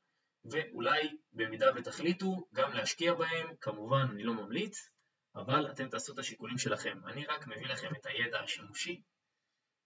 ואולי 0.52 1.18
במידה 1.34 1.66
ותחליטו 1.76 2.48
גם 2.54 2.74
להשקיע 2.74 3.14
בהם, 3.14 3.48
כמובן 3.62 4.08
אני 4.12 4.24
לא 4.24 4.34
ממליץ, 4.34 4.90
אבל 5.36 5.72
אתם 5.72 5.90
תעשו 5.90 6.14
את 6.14 6.20
השיקולים 6.20 6.58
שלכם. 6.58 6.98
אני 7.06 7.26
רק 7.26 7.48
מביא 7.48 7.68
לכם 7.68 7.88
את 8.02 8.06
הידע 8.06 8.40
השימושי, 8.40 9.02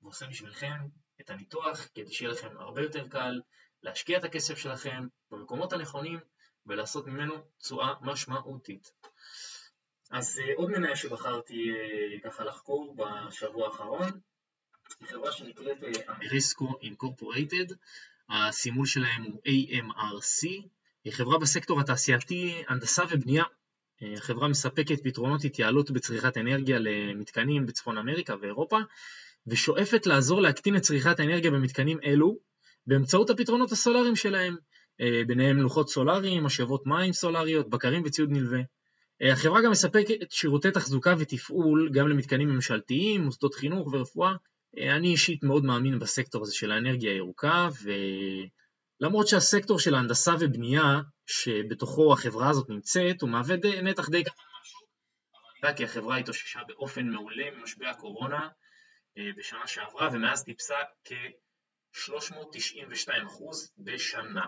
ועושה 0.01 0.27
בשבילכם 0.27 0.77
את 1.21 1.29
הניתוח 1.29 1.87
כדי 1.95 2.13
שיהיה 2.13 2.31
לכם 2.31 2.57
הרבה 2.57 2.81
יותר 2.81 3.07
קל 3.07 3.41
להשקיע 3.83 4.17
את 4.17 4.23
הכסף 4.23 4.57
שלכם 4.57 5.07
במקומות 5.31 5.73
הנכונים 5.73 6.19
ולעשות 6.65 7.07
ממנו 7.07 7.33
תשואה 7.59 7.93
משמעותית. 8.01 8.91
אז 10.11 10.39
אה, 10.39 10.53
עוד 10.55 10.69
מניה 10.69 10.95
שבחרתי 10.95 11.71
אה, 11.71 12.29
ככה 12.29 12.43
לחקור 12.43 12.95
בשבוע 12.95 13.67
האחרון 13.67 14.09
היא 14.99 15.07
חברה 15.07 15.31
שנקראת 15.31 15.77
אמיריסקו 16.09 16.67
אה, 16.67 16.73
אינקורפורייטד, 16.81 17.65
הסימול 18.29 18.85
שלהם 18.85 19.23
הוא 19.23 19.41
AMRC, 19.45 20.47
היא 21.03 21.13
חברה 21.13 21.39
בסקטור 21.39 21.79
התעשייתי, 21.79 22.63
הנדסה 22.67 23.03
ובנייה. 23.09 23.43
החברה 24.17 24.47
מספקת 24.47 25.03
פתרונות 25.03 25.43
התייעלות 25.43 25.91
בצריכת 25.91 26.37
אנרגיה 26.37 26.79
למתקנים 26.79 27.65
בצפון 27.65 27.97
אמריקה 27.97 28.35
ואירופה, 28.41 28.77
ושואפת 29.47 30.05
לעזור 30.05 30.41
להקטין 30.41 30.75
את 30.75 30.81
צריכת 30.81 31.19
האנרגיה 31.19 31.51
במתקנים 31.51 31.97
אלו 32.03 32.37
באמצעות 32.87 33.29
הפתרונות 33.29 33.71
הסולאריים 33.71 34.15
שלהם, 34.15 34.55
ביניהם 35.27 35.57
לוחות 35.57 35.89
סולאריים, 35.89 36.43
משאבות 36.43 36.83
מים 36.85 37.13
סולאריות, 37.13 37.69
בקרים 37.69 38.03
וציוד 38.05 38.29
נלווה. 38.31 38.59
החברה 39.31 39.61
גם 39.61 39.71
מספקת 39.71 40.31
שירותי 40.31 40.71
תחזוקה 40.71 41.15
ותפעול 41.17 41.89
גם 41.93 42.07
למתקנים 42.07 42.49
ממשלתיים, 42.49 43.21
מוסדות 43.21 43.55
חינוך 43.55 43.87
ורפואה. 43.93 44.33
אני 44.77 45.07
אישית 45.07 45.43
מאוד 45.43 45.63
מאמין 45.63 45.99
בסקטור 45.99 46.43
הזה 46.43 46.55
של 46.55 46.71
האנרגיה 46.71 47.11
הירוקה, 47.11 47.69
ולמרות 49.01 49.27
שהסקטור 49.27 49.79
של 49.79 49.95
ההנדסה 49.95 50.33
ובנייה, 50.39 51.01
שבתוכו 51.25 52.13
החברה 52.13 52.49
הזאת 52.49 52.69
נמצאת, 52.69 53.21
הוא 53.21 53.29
מהווה 53.29 53.55
נתח 53.83 54.09
די 54.09 54.23
קטן 54.23 54.43
מהשוק, 54.57 54.87
אבל 55.33 55.49
נראה 55.63 55.73
כי 55.77 55.83
החברה 55.83 56.17
התאוששה 56.17 56.59
באופן 56.67 57.07
מעולה 57.07 57.43
ממשבר 57.59 57.87
הקורונה 57.87 58.39
אה, 58.39 58.47
בשנה 59.37 59.67
שעברה, 59.67 60.09
ומאז 60.13 60.43
טיפסה 60.43 60.75
כ-392% 61.03 63.11
בשנה. 63.77 64.45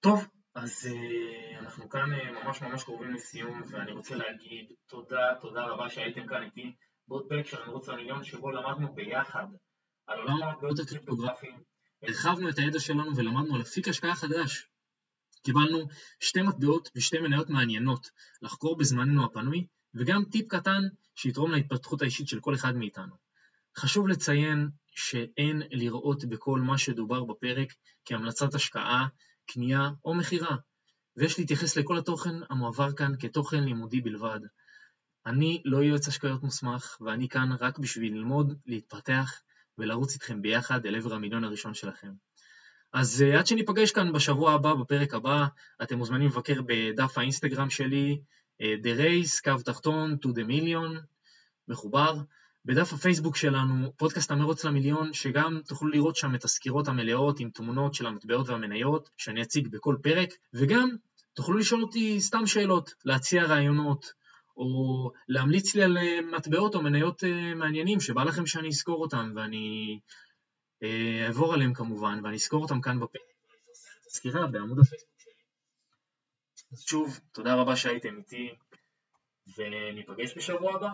טוב, 0.00 0.28
אז 0.54 0.88
uh, 0.90 1.58
אנחנו 1.58 1.88
כאן 1.88 2.12
uh, 2.12 2.44
ממש 2.44 2.62
ממש 2.62 2.84
קרובים 2.84 3.14
לסיום, 3.14 3.62
ואני 3.70 3.92
רוצה 3.92 4.14
להגיד 4.14 4.72
תודה, 4.86 5.34
תודה 5.40 5.64
רבה 5.64 5.90
שהייתם 5.90 6.26
כאן 6.26 6.42
איתי 6.42 6.74
בעוד 7.08 7.26
פרק 7.28 7.46
של 7.46 7.62
המרוץ 7.62 7.88
למיליון, 7.88 8.24
שבו 8.24 8.50
למדנו 8.50 8.94
ביחד 8.94 9.46
על 10.06 10.18
עולם 10.18 10.42
המטבעות 10.42 10.78
הקריפטוגרפיים, 10.78 11.62
הרחבנו 12.02 12.48
את 12.48 12.58
הידע 12.58 12.80
שלנו 12.80 13.16
ולמדנו 13.16 13.54
על 13.54 13.62
אפיק 13.62 13.88
השקעה 13.88 14.14
חדש. 14.14 14.68
קיבלנו 15.42 15.88
שתי 16.20 16.42
מטבעות 16.42 16.90
ושתי 16.96 17.18
מניות 17.18 17.50
מעניינות 17.50 18.10
לחקור 18.42 18.78
בזמננו 18.78 19.24
הפנוי, 19.24 19.66
וגם 19.96 20.24
טיפ 20.24 20.48
קטן 20.48 20.82
שיתרום 21.14 21.52
להתפתחות 21.52 22.02
האישית 22.02 22.28
של 22.28 22.40
כל 22.40 22.54
אחד 22.54 22.76
מאיתנו. 22.76 23.14
חשוב 23.78 24.08
לציין 24.08 24.68
שאין 24.90 25.62
לראות 25.70 26.24
בכל 26.24 26.60
מה 26.60 26.78
שדובר 26.78 27.24
בפרק 27.24 27.72
כהמלצת 28.04 28.54
השקעה 28.54 29.06
קנייה 29.46 29.90
או 30.04 30.14
מכירה, 30.14 30.56
ויש 31.16 31.38
להתייחס 31.38 31.76
לכל 31.76 31.98
התוכן 31.98 32.34
המועבר 32.50 32.92
כאן 32.92 33.12
כתוכן 33.18 33.64
לימודי 33.64 34.00
בלבד. 34.00 34.40
אני 35.26 35.62
לא 35.64 35.76
יועץ 35.76 36.08
השקעות 36.08 36.42
מוסמך, 36.42 36.96
ואני 37.00 37.28
כאן 37.28 37.48
רק 37.60 37.78
בשביל 37.78 38.14
ללמוד, 38.14 38.58
להתפתח 38.66 39.40
ולרוץ 39.78 40.14
איתכם 40.14 40.42
ביחד 40.42 40.86
אל 40.86 40.96
עבר 40.96 41.14
המיליון 41.14 41.44
הראשון 41.44 41.74
שלכם. 41.74 42.12
אז 42.92 43.24
uh, 43.28 43.38
עד 43.38 43.46
שניפגש 43.46 43.90
כאן 43.90 44.12
בשבוע 44.12 44.52
הבא, 44.52 44.74
בפרק 44.74 45.14
הבא, 45.14 45.46
אתם 45.82 45.98
מוזמנים 45.98 46.28
לבקר 46.28 46.62
בדף 46.66 47.18
האינסטגרם 47.18 47.70
שלי, 47.70 48.20
The 48.62 48.98
Race, 48.98 49.40
קו 49.44 49.62
תחתון, 49.64 50.16
to 50.22 50.28
the 50.28 50.48
million, 50.48 51.00
מחובר. 51.68 52.14
בדף 52.64 52.92
הפייסבוק 52.92 53.36
שלנו, 53.36 53.92
פודקאסט 53.96 54.30
המרוץ 54.30 54.64
למיליון, 54.64 55.12
שגם 55.12 55.60
תוכלו 55.66 55.88
לראות 55.88 56.16
שם 56.16 56.34
את 56.34 56.44
הסקירות 56.44 56.88
המלאות 56.88 57.40
עם 57.40 57.50
תמונות 57.50 57.94
של 57.94 58.06
המטבעות 58.06 58.48
והמניות, 58.48 59.10
שאני 59.16 59.42
אציג 59.42 59.68
בכל 59.68 59.96
פרק, 60.02 60.28
וגם 60.54 60.88
תוכלו 61.34 61.58
לשאול 61.58 61.82
אותי 61.82 62.20
סתם 62.20 62.46
שאלות, 62.46 62.94
להציע 63.04 63.44
רעיונות, 63.44 64.12
או 64.56 65.10
להמליץ 65.28 65.74
לי 65.74 65.82
על 65.82 65.98
אה, 65.98 66.20
מטבעות 66.36 66.74
או 66.74 66.82
מניות 66.82 67.24
אה, 67.24 67.54
מעניינים 67.54 68.00
שבא 68.00 68.24
לכם 68.24 68.46
שאני 68.46 68.68
אזכור 68.68 69.02
אותם, 69.02 69.32
ואני 69.36 69.98
אה, 70.82 71.26
אעבור 71.26 71.54
עליהם 71.54 71.74
כמובן, 71.74 72.20
ואני 72.24 72.36
אזכור 72.36 72.62
אותם 72.62 72.80
כאן 72.80 73.00
בפרק. 73.00 73.22
סקירה 74.08 74.46
בעמוד 74.46 74.78
הפייסבוק. 74.78 75.15
אז 76.76 76.82
שוב, 76.82 77.20
תודה 77.32 77.54
רבה 77.54 77.76
שהייתם 77.76 78.16
איתי, 78.16 78.54
וניפגש 79.58 80.36
בשבוע 80.36 80.72
הבא. 80.74 80.88